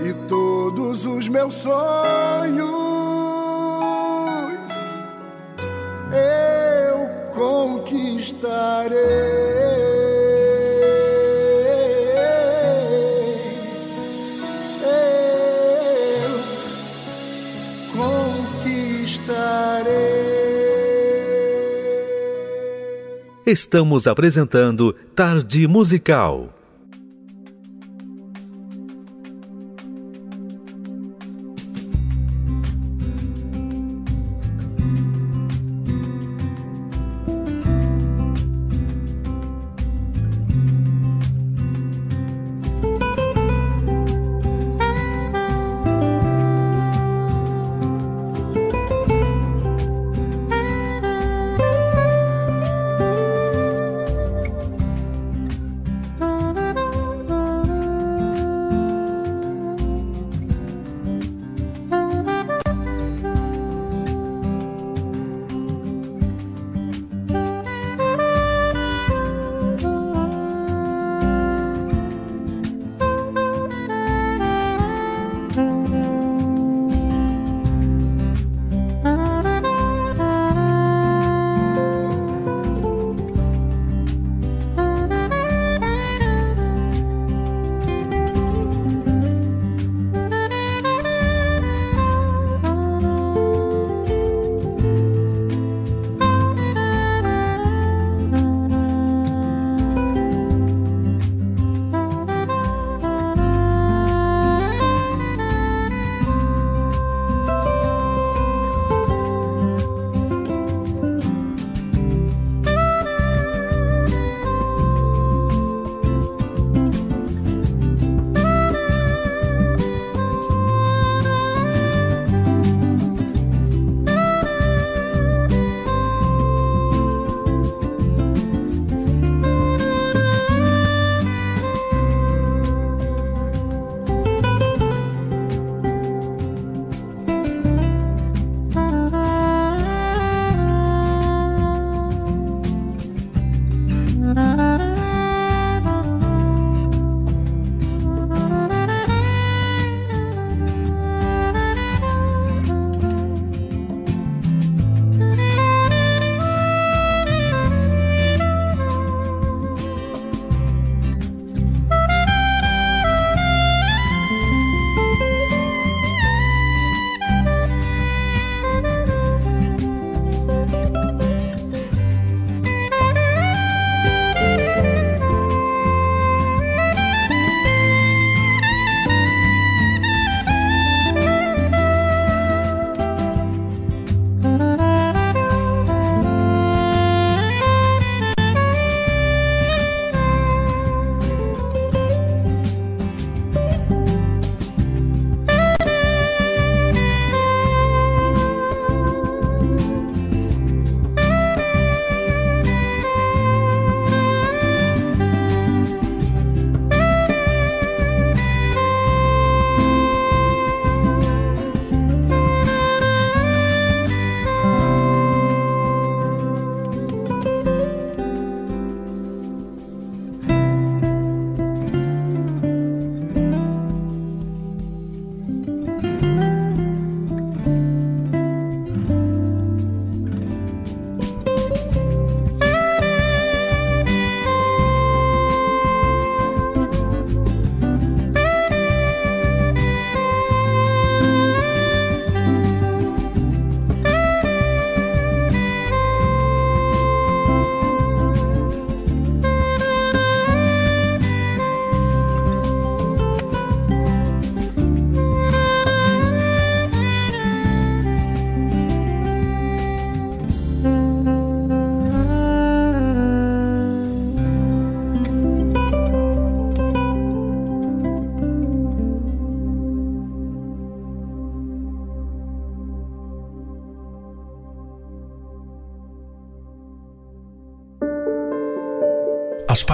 E 0.00 0.14
todos 0.26 1.04
os 1.04 1.28
meus 1.28 1.54
sonhos 1.54 2.57
Estamos 23.46 24.06
apresentando 24.06 24.94
Tarde 25.14 25.66
Musical. 25.66 26.57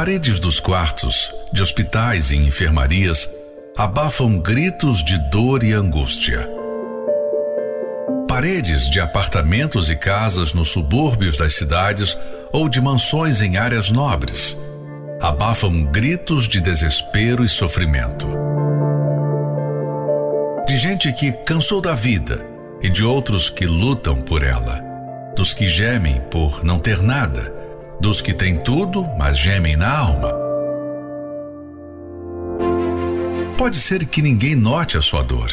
Paredes 0.05 0.39
dos 0.39 0.61
quartos, 0.61 1.33
de 1.51 1.63
hospitais 1.63 2.31
e 2.31 2.37
enfermarias 2.37 3.27
abafam 3.75 4.39
gritos 4.39 5.03
de 5.03 5.17
dor 5.31 5.65
e 5.65 5.73
angústia. 5.73 6.47
Paredes 8.29 8.91
de 8.91 9.01
apartamentos 9.01 9.89
e 9.89 9.97
casas 9.97 10.53
nos 10.53 10.69
subúrbios 10.69 11.39
das 11.39 11.55
cidades 11.55 12.19
ou 12.53 12.69
de 12.69 12.83
mansões 12.83 13.41
em 13.41 13.57
áreas 13.57 13.91
nobres 13.91 14.55
abafam 15.23 15.85
gritos 15.85 16.47
de 16.47 16.61
desespero 16.61 17.43
e 17.43 17.49
sofrimento. 17.49 18.29
De 20.69 20.77
gente 20.77 21.11
que 21.15 21.33
cansou 21.33 21.81
da 21.81 21.95
vida 21.95 22.45
e 22.83 22.91
de 22.91 23.07
outros 23.07 23.49
que 23.49 23.65
lutam 23.65 24.21
por 24.21 24.43
ela, 24.43 24.85
dos 25.35 25.55
que 25.55 25.67
gemem 25.67 26.21
por 26.31 26.63
não 26.63 26.79
ter 26.79 27.01
nada, 27.01 27.54
dos 28.01 28.21
que 28.21 28.33
têm 28.33 28.57
tudo, 28.57 29.07
mas 29.19 29.39
gemem 29.39 29.77
na 29.77 29.97
alma. 29.97 30.33
Pode 33.57 33.79
ser 33.79 34.05
que 34.07 34.21
ninguém 34.21 34.55
note 34.55 34.97
a 34.99 35.03
sua 35.03 35.23
dor, 35.23 35.51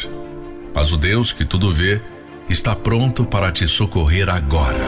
mas 0.74 0.92
o 0.92 0.96
Deus 0.96 1.32
que 1.32 1.44
tudo 1.44 1.70
vê 1.70 2.00
está 2.48 2.74
pronto 2.74 3.24
para 3.24 3.50
te 3.50 3.66
socorrer 3.66 4.28
agora. 4.28 4.78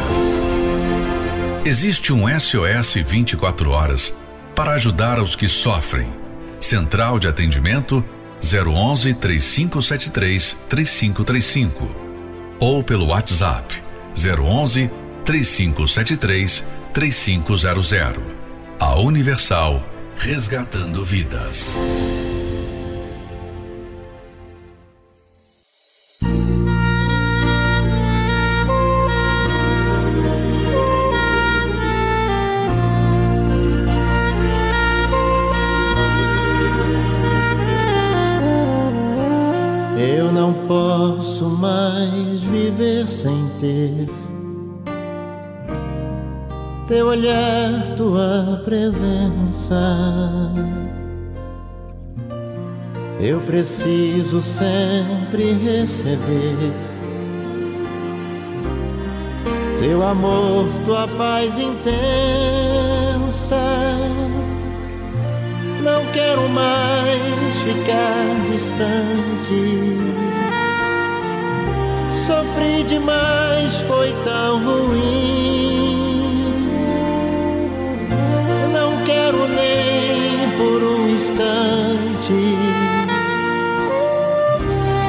Existe 1.64 2.12
um 2.12 2.28
SOS 2.28 2.96
24 3.06 3.70
horas 3.70 4.14
para 4.54 4.72
ajudar 4.72 5.18
os 5.18 5.34
que 5.34 5.48
sofrem. 5.48 6.12
Central 6.60 7.18
de 7.18 7.26
atendimento 7.26 8.04
011 8.42 9.14
3573 9.14 10.58
3535 10.68 12.04
ou 12.60 12.82
pelo 12.82 13.06
WhatsApp 13.06 13.82
011 14.14 14.90
3573 15.24 16.64
3500. 16.94 18.22
A 18.78 18.94
Universal 19.00 19.82
resgatando 20.16 21.04
vidas. 21.04 21.76
Eu 39.98 40.32
não 40.32 40.52
posso 40.68 41.50
mais 41.50 42.44
viver 42.44 43.08
sem 43.08 43.48
ter 43.60 44.33
teu 46.86 47.06
olhar, 47.06 47.94
tua 47.96 48.60
presença. 48.64 49.80
Eu 53.20 53.40
preciso 53.40 54.42
sempre 54.42 55.52
receber 55.54 56.72
teu 59.80 60.02
amor, 60.02 60.66
tua 60.84 61.08
paz 61.08 61.58
intensa. 61.58 61.86
Não 65.82 66.04
quero 66.12 66.48
mais 66.50 67.56
ficar 67.58 68.46
distante. 68.50 69.94
Sofri 72.26 72.82
demais, 72.84 73.76
foi 73.82 74.14
tão 74.24 74.64
ruim. 74.64 75.73
Por 81.24 81.32
instante 81.32 82.34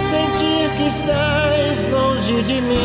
sentir 0.07 0.69
que 0.77 0.85
estás 0.87 1.83
longe 1.91 2.41
de 2.43 2.61
mim. 2.61 2.75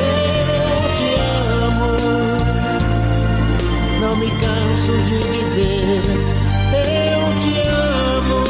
Eu 0.00 0.80
te 0.96 1.08
amo, 1.66 1.92
não 4.00 4.14
me 4.16 4.30
canso 4.30 4.92
de 5.04 5.18
dizer. 5.38 6.02
Eu 6.72 7.22
te 7.40 7.54
amo, 7.68 8.40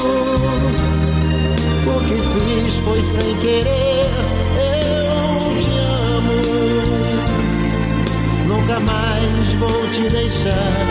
o 1.86 1.96
que 2.04 2.16
fiz 2.32 2.74
foi 2.80 3.02
sem 3.02 3.34
querer. 3.36 4.10
Eu 4.56 5.60
te 5.60 5.70
amo, 6.16 6.38
nunca 8.48 8.80
mais 8.80 9.19
vou 9.60 9.86
te 9.90 10.08
deixar. 10.08 10.86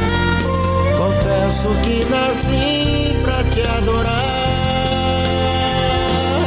Confesso 0.97 1.69
que 1.83 2.05
nasci 2.05 3.15
pra 3.23 3.43
te 3.45 3.61
adorar. 3.61 4.23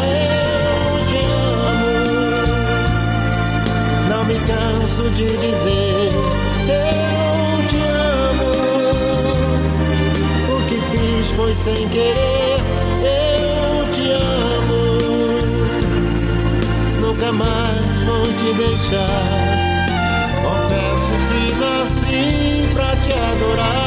Eu 0.07 1.07
te 1.09 1.21
amo, 1.59 1.95
não 4.09 4.25
me 4.25 4.39
canso 4.47 5.03
de 5.11 5.37
dizer. 5.39 6.13
Eu 6.69 7.67
te 7.69 7.81
amo, 8.31 8.53
o 10.55 10.59
que 10.69 10.79
fiz 10.91 11.27
foi 11.33 11.55
sem 11.55 11.89
querer. 11.89 12.61
Eu 13.03 13.91
te 13.93 14.07
amo, 14.13 14.83
nunca 17.01 17.33
mais 17.33 18.03
vou 18.05 18.27
te 18.39 18.53
deixar. 18.55 19.52
Nasci 22.13 22.69
pra 22.75 22.95
te 22.97 23.13
adorar. 23.13 23.87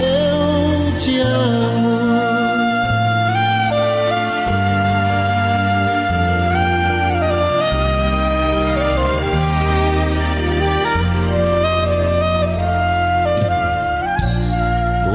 Eu 0.00 0.98
te 0.98 1.18
amo. 1.18 2.00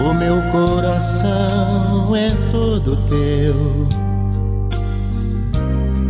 O 0.07 0.13
meu 0.13 0.41
coração 0.51 2.15
é 2.15 2.29
todo 2.51 2.95
teu. 3.09 3.87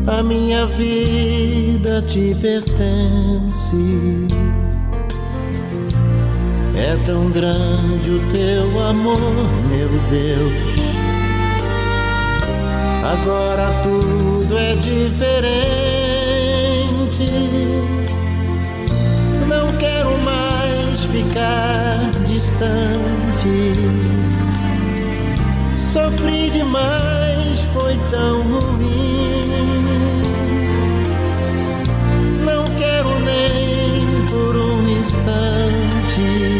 A 0.08 0.22
minha 0.22 0.66
vida 0.66 2.02
te 2.02 2.36
pertence. 2.36 3.78
É 6.84 6.98
tão 7.06 7.30
grande 7.30 8.10
o 8.10 8.20
teu 8.34 8.80
amor, 8.82 9.20
meu 9.70 9.88
Deus. 10.10 10.82
Agora 13.06 13.72
tudo 13.84 14.58
é 14.58 14.76
diferente. 14.78 15.52
Não 19.48 19.68
quero 19.78 20.18
mais 20.18 21.06
ficar 21.06 22.12
distante. 22.26 23.76
Sofri 25.78 26.50
demais, 26.50 27.60
foi 27.74 27.96
tão 28.10 28.42
ruim. 28.42 29.44
Não 32.44 32.64
quero 32.80 33.20
nem 33.20 34.26
por 34.26 34.56
um 34.56 34.98
instante 34.98 36.51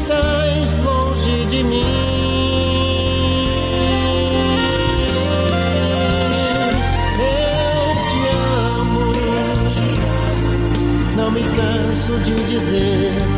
estás 0.00 0.74
longe 0.84 1.46
de 1.46 1.64
mim. 1.64 1.84
Eu 7.18 7.86
te 8.10 8.20
amo, 8.78 9.12
não 11.16 11.30
me 11.30 11.42
canso 11.56 12.12
de 12.18 12.34
dizer. 12.44 13.35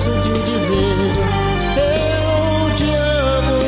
Canso 0.00 0.10
de 0.22 0.32
dizer. 0.50 0.96
Eu 1.76 2.74
te 2.74 2.90
amo, 2.94 3.58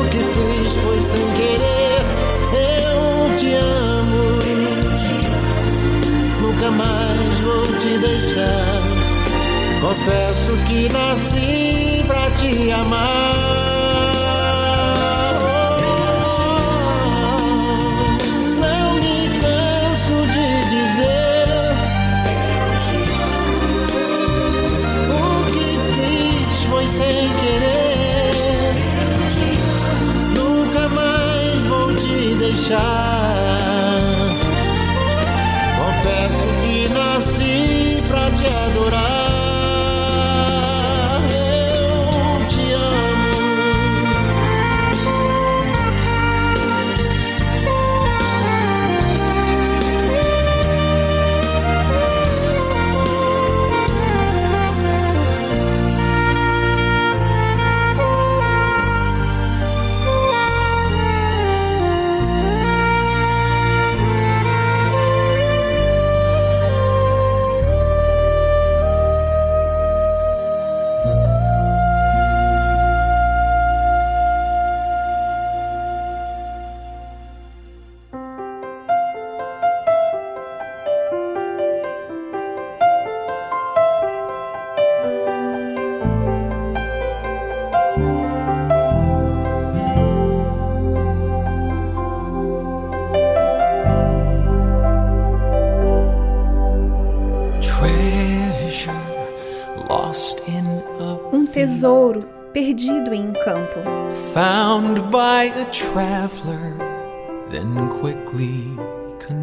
o 0.00 0.08
que 0.08 0.18
fiz 0.18 0.72
foi 0.76 1.00
sem 1.00 1.20
querer. 1.32 2.02
Eu 2.54 3.36
te 3.36 3.52
amo, 3.52 4.38
nunca 6.40 6.70
mais 6.70 7.40
vou 7.40 7.66
te 7.78 7.98
deixar. 7.98 8.80
Confesso 9.80 10.56
que 10.66 10.88
nasci 10.88 12.04
pra 12.06 12.30
te 12.30 12.70
amar. 12.70 13.71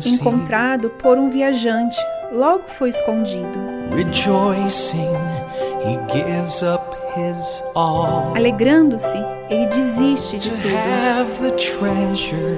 Encontrado 0.06 0.90
por 0.90 1.18
um 1.18 1.30
viajante, 1.30 1.98
logo 2.32 2.64
foi 2.70 2.90
escondido. 2.90 3.60
Rejoicing, 3.92 5.16
he 5.86 5.98
gives 6.12 6.64
up 6.64 6.84
his 7.16 7.64
all 7.76 8.36
Alegrando-se, 8.36 9.18
ele 9.50 9.68
desiste 9.68 10.38
de 10.38 10.50
tudo 10.50 10.76
have 10.76 11.32
the 11.40 11.52
treasure, 11.52 12.58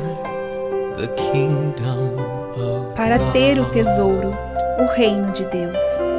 the 0.97 1.07
kingdom 1.15 2.17
of 2.55 2.95
para 2.95 3.19
ter 3.31 3.59
o 3.59 3.65
tesouro, 3.71 4.33
o 4.79 4.85
reino 4.93 5.31
de 5.31 5.45
Deus. 5.45 6.10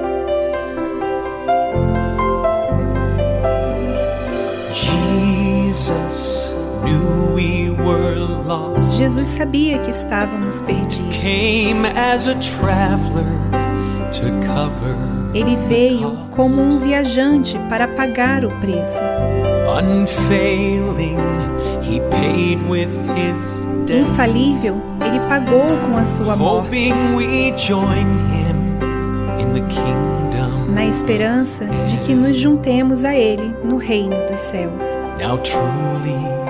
Jesus 8.97 9.29
sabia 9.29 9.79
que 9.79 9.91
estávamos 9.91 10.61
perdidos. 10.61 11.17
Came 11.17 11.89
as 11.89 12.29
a 12.29 12.35
traveler 12.35 13.27
to 14.13 14.23
cover 14.47 14.97
Ele 15.35 15.57
veio 15.69 16.17
como 16.31 16.63
um 16.63 16.79
viajante 16.79 17.59
para 17.69 17.89
pagar 17.89 18.45
o 18.45 18.51
preço. 18.61 19.03
Infalível, 23.89 24.81
ele 25.05 25.21
pagou 25.29 25.77
com 25.87 25.97
a 25.97 26.05
sua 26.05 26.37
morte, 26.37 26.93
na 30.69 30.87
esperança 30.87 31.65
de 31.65 31.97
que 31.99 32.15
nos 32.15 32.37
juntemos 32.37 33.05
a 33.05 33.15
ele 33.15 33.55
no 33.65 33.77
reino 33.77 34.17
dos 34.29 34.41
céus. 34.41 34.99
Now 35.19 35.39
truly 35.39 36.42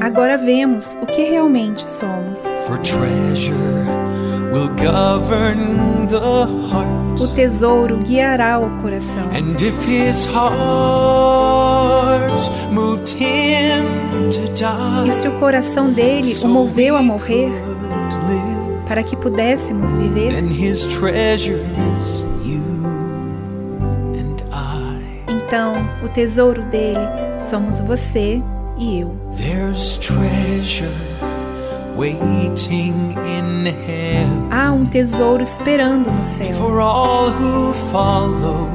Agora 0.00 0.36
vemos 0.36 0.96
o 1.00 1.06
que 1.06 1.24
realmente 1.24 1.88
somos. 1.88 2.50
For 2.66 2.78
treasure 2.78 3.54
will 4.52 4.68
govern 4.70 6.06
the 6.06 6.46
heart. 6.70 7.20
O 7.20 7.28
tesouro 7.28 7.98
guiará 7.98 8.58
o 8.58 8.68
coração. 8.82 9.24
And 9.30 9.54
if 9.60 9.76
his 9.86 10.26
heart 10.26 12.32
moved 12.70 13.08
him 13.10 13.84
to 14.30 14.48
die, 14.54 15.08
E 15.08 15.12
se 15.12 15.28
o 15.28 15.32
coração 15.32 15.92
dele 15.92 16.36
o 16.42 16.48
moveu 16.48 16.96
a 16.96 17.02
morrer 17.02 17.52
para 18.88 19.02
que 19.02 19.14
pudéssemos 19.16 19.92
viver, 19.92 20.32
then 20.32 20.48
his 20.48 20.86
treasure 20.86 21.60
is 21.96 22.24
you. 22.44 22.62
Então 25.52 25.86
o 26.02 26.08
tesouro 26.08 26.62
dele 26.62 26.98
somos 27.38 27.78
você 27.78 28.40
e 28.78 29.00
eu. 29.00 29.14
There's 29.36 29.98
treasure 29.98 30.88
waiting 31.94 32.94
in 33.26 33.66
heaven 33.66 34.48
Há 34.50 34.72
um 34.72 34.86
tesouro 34.86 35.42
esperando 35.42 36.10
no 36.10 36.24
céu 36.24 36.54
for 36.54 36.80
all 36.80 37.28
who 37.28 37.74
follow 37.90 38.70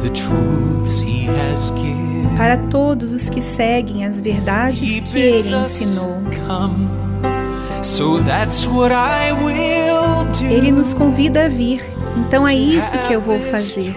the 0.00 0.08
truths 0.08 1.00
he 1.00 1.28
has 1.28 1.70
given. 1.76 2.28
para 2.36 2.56
todos 2.56 3.12
os 3.12 3.30
que 3.30 3.40
seguem 3.40 4.04
as 4.04 4.18
verdades 4.18 4.98
que 4.98 5.16
ele 5.16 5.54
ensinou. 5.54 6.18
come. 6.44 6.88
So 7.84 8.18
that's 8.18 8.66
what 8.66 8.92
I 8.92 9.30
will 9.30 10.24
do. 10.24 10.44
Ele 10.44 10.72
nos 10.72 10.92
convida 10.92 11.44
a 11.44 11.48
vir. 11.48 11.84
Então 12.16 12.48
é 12.48 12.54
isso 12.54 12.98
que 13.06 13.12
eu 13.12 13.20
vou 13.20 13.38
fazer. 13.38 13.94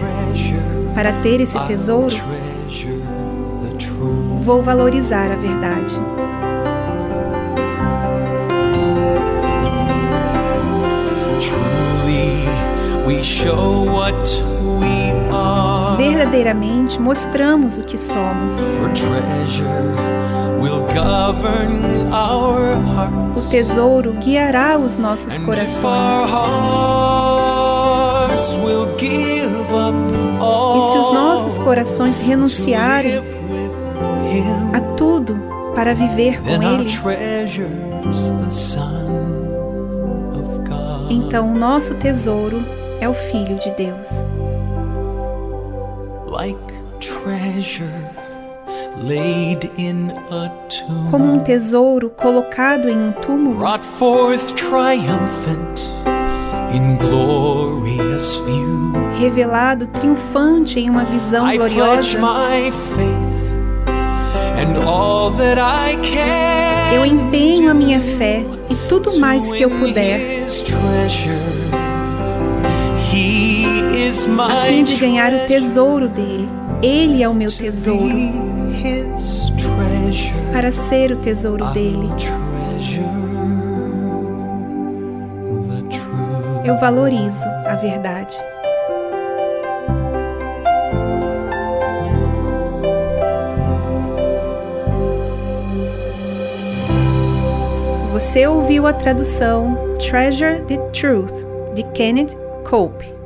Para 0.98 1.12
ter 1.22 1.40
esse 1.40 1.56
tesouro, 1.60 2.12
vou 4.40 4.60
valorizar 4.62 5.30
a 5.30 5.36
verdade. 5.36 5.94
Verdadeiramente 15.96 17.00
mostramos 17.00 17.78
o 17.78 17.84
que 17.84 17.96
somos. 17.96 18.64
O 23.36 23.50
tesouro 23.50 24.14
guiará 24.14 24.76
os 24.76 24.98
nossos 24.98 25.38
corações. 25.38 26.28
Os 31.00 31.12
nossos 31.12 31.58
corações 31.58 32.16
renunciarem 32.18 33.12
a 34.72 34.80
tudo 34.96 35.38
para 35.74 35.94
viver 35.94 36.40
com 36.42 36.48
Ele, 36.80 36.88
então 41.10 41.50
o 41.50 41.54
nosso 41.54 41.94
tesouro 41.94 42.62
é 43.00 43.08
o 43.08 43.14
Filho 43.14 43.58
de 43.58 43.70
Deus. 43.72 44.22
Como 51.10 51.32
um 51.32 51.38
tesouro 51.40 52.10
colocado 52.10 52.88
em 52.88 52.96
um 52.96 53.12
túmulo, 53.12 53.60
revelado 59.18 59.86
triunfante 59.86 60.78
em 60.78 60.88
uma 60.88 61.04
visão 61.04 61.50
I 61.50 61.56
gloriosa, 61.56 62.18
eu 66.92 67.04
empenho 67.04 67.70
a 67.70 67.74
minha 67.74 68.00
fé 68.00 68.44
e 68.70 68.74
tudo 68.88 69.18
mais 69.18 69.52
que 69.52 69.62
eu 69.62 69.70
puder. 69.70 70.44
a 74.40 74.66
fim 74.66 74.82
de 74.84 74.96
ganhar 74.96 75.32
o 75.32 75.46
tesouro 75.46 76.08
dele. 76.08 76.48
Ele 76.82 77.22
é 77.22 77.28
o 77.28 77.34
meu 77.34 77.50
tesouro. 77.50 78.08
Para 80.52 80.70
ser 80.70 81.12
o 81.12 81.16
tesouro 81.16 81.64
dele, 81.66 82.08
eu 86.68 86.76
valorizo 86.76 87.46
a 87.64 87.74
verdade. 87.76 88.36
Você 98.12 98.46
ouviu 98.46 98.86
a 98.86 98.92
tradução 98.92 99.96
Treasure 99.98 100.62
the 100.66 100.76
Truth 100.92 101.32
de 101.74 101.84
Kenneth 101.94 102.36
Cope. 102.68 103.17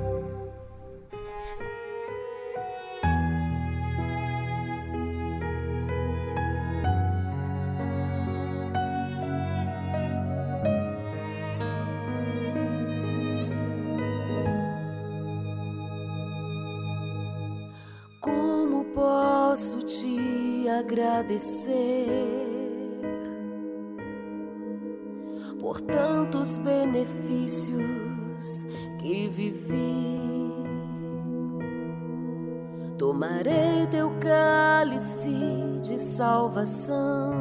Salvação 36.22 37.34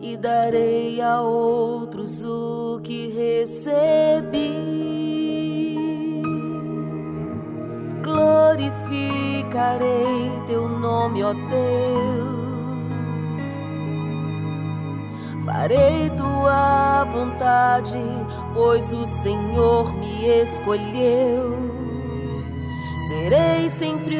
e 0.00 0.16
darei 0.16 1.00
a 1.00 1.20
outros 1.20 2.24
o 2.24 2.80
que 2.82 3.06
recebi. 3.06 4.50
Glorificarei 8.02 9.22
teu 10.48 10.68
nome, 10.68 11.22
ó 11.22 11.32
Deus. 11.32 11.42
Farei 15.44 16.10
tua 16.10 17.04
vontade, 17.04 18.00
pois 18.52 18.92
o 18.92 19.06
Senhor 19.06 19.94
me 19.94 20.26
escolheu. 20.26 21.56
Serei 23.06 23.68
sempre 23.68 24.18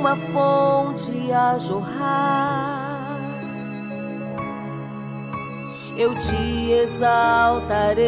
uma 0.00 0.16
fonte 0.16 1.30
a 1.30 1.58
jorrar. 1.58 3.18
Eu 5.94 6.18
te 6.18 6.72
exaltarei 6.72 8.00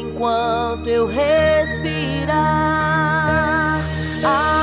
enquanto 0.00 0.86
eu 0.88 1.06
respirar. 1.06 2.38
Aleluia 4.24 4.57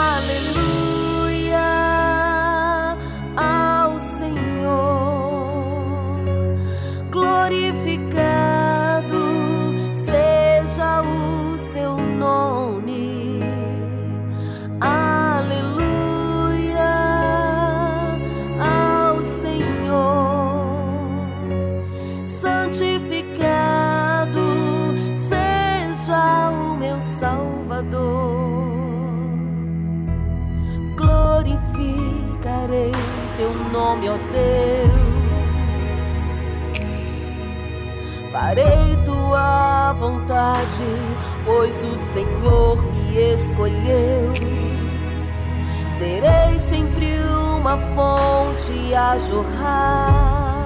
nome, 33.95 34.09
ó 34.09 34.17
Deus. 34.31 34.95
Farei 38.31 38.97
tua 39.05 39.93
vontade, 39.93 40.83
pois 41.45 41.83
o 41.83 41.95
Senhor 41.95 42.83
me 42.91 43.33
escolheu. 43.33 44.33
Serei 45.97 46.59
sempre 46.59 47.19
uma 47.19 47.77
fonte 47.95 48.93
a 48.93 49.17
jorrar. 49.17 50.65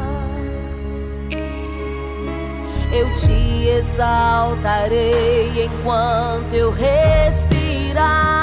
Eu 2.92 3.14
te 3.14 3.68
exaltarei 3.70 5.66
enquanto 5.66 6.56
eu 6.56 6.72
respirar. 6.72 8.39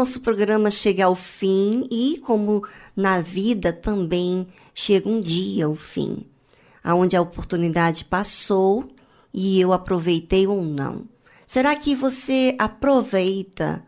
Nosso 0.00 0.22
programa 0.22 0.70
chegar 0.70 1.04
ao 1.04 1.14
fim 1.14 1.86
e 1.90 2.16
como 2.24 2.66
na 2.96 3.20
vida 3.20 3.70
também 3.70 4.48
chega 4.74 5.06
um 5.06 5.20
dia 5.20 5.66
ao 5.66 5.74
fim, 5.74 6.24
aonde 6.82 7.14
a 7.14 7.20
oportunidade 7.20 8.06
passou 8.06 8.88
e 9.30 9.60
eu 9.60 9.74
aproveitei 9.74 10.46
ou 10.46 10.62
não. 10.62 11.02
Será 11.46 11.76
que 11.76 11.94
você 11.94 12.56
aproveita 12.58 13.84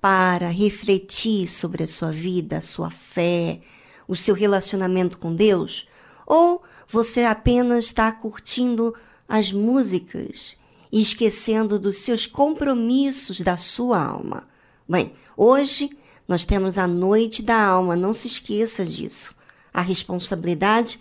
para 0.00 0.46
refletir 0.46 1.48
sobre 1.48 1.82
a 1.82 1.88
sua 1.88 2.12
vida, 2.12 2.58
a 2.58 2.62
sua 2.62 2.88
fé, 2.88 3.58
o 4.06 4.14
seu 4.14 4.36
relacionamento 4.36 5.18
com 5.18 5.34
Deus? 5.34 5.88
Ou 6.24 6.62
você 6.86 7.24
apenas 7.24 7.86
está 7.86 8.12
curtindo 8.12 8.94
as 9.28 9.50
músicas 9.50 10.56
e 10.92 11.00
esquecendo 11.00 11.76
dos 11.76 11.96
seus 11.96 12.24
compromissos 12.24 13.40
da 13.40 13.56
sua 13.56 14.00
alma? 14.00 14.48
Bem, 14.90 15.12
hoje 15.36 15.88
nós 16.26 16.44
temos 16.44 16.76
a 16.76 16.84
noite 16.84 17.44
da 17.44 17.64
alma, 17.64 17.94
não 17.94 18.12
se 18.12 18.26
esqueça 18.26 18.84
disso. 18.84 19.32
A 19.72 19.80
responsabilidade 19.82 20.98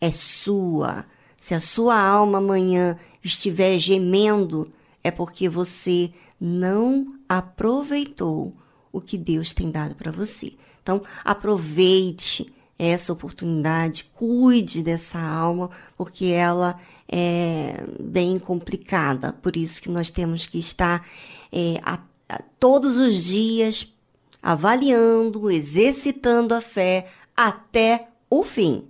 é 0.00 0.10
sua. 0.10 1.04
Se 1.36 1.54
a 1.54 1.60
sua 1.60 1.96
alma 1.96 2.38
amanhã 2.38 2.98
estiver 3.22 3.78
gemendo, 3.78 4.68
é 5.04 5.12
porque 5.12 5.48
você 5.48 6.10
não 6.40 7.14
aproveitou 7.28 8.50
o 8.90 9.00
que 9.00 9.16
Deus 9.16 9.54
tem 9.54 9.70
dado 9.70 9.94
para 9.94 10.10
você. 10.10 10.54
Então, 10.82 11.00
aproveite 11.24 12.52
essa 12.76 13.12
oportunidade, 13.12 14.10
cuide 14.12 14.82
dessa 14.82 15.20
alma, 15.20 15.70
porque 15.96 16.24
ela 16.24 16.76
é 17.08 17.84
bem 18.00 18.40
complicada. 18.40 19.32
Por 19.34 19.56
isso 19.56 19.80
que 19.80 19.88
nós 19.88 20.10
temos 20.10 20.46
que 20.46 20.58
estar 20.58 21.06
é, 21.52 21.78
todos 22.38 22.98
os 22.98 23.24
dias 23.24 23.92
avaliando, 24.42 25.50
exercitando 25.50 26.54
a 26.54 26.60
fé 26.60 27.06
até 27.36 28.06
o 28.28 28.42
fim. 28.42 28.84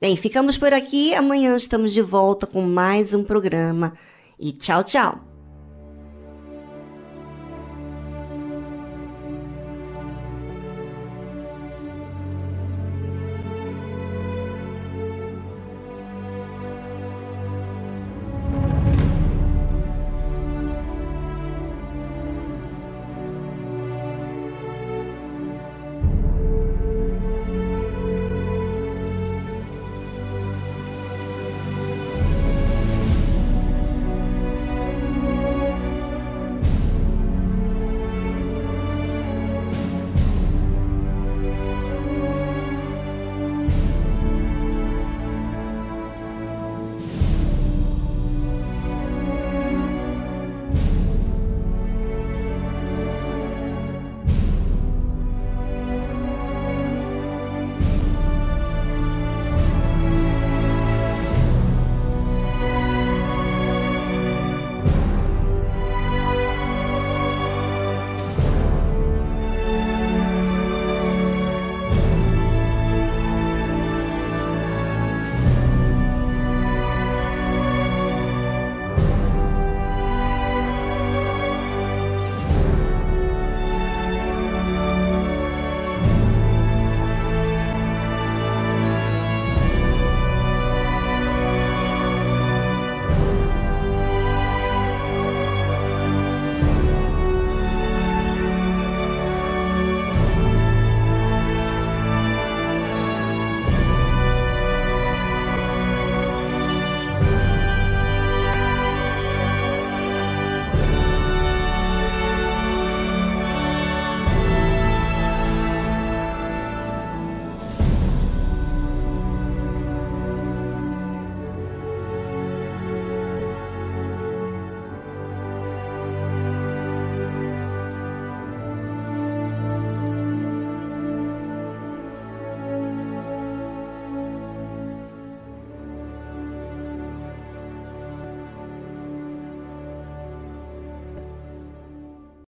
Bem, 0.00 0.16
ficamos 0.16 0.56
por 0.56 0.72
aqui. 0.72 1.14
Amanhã 1.14 1.54
estamos 1.56 1.92
de 1.92 2.02
volta 2.02 2.46
com 2.46 2.62
mais 2.62 3.12
um 3.12 3.22
programa. 3.22 3.92
E 4.38 4.52
tchau, 4.52 4.82
tchau! 4.82 5.29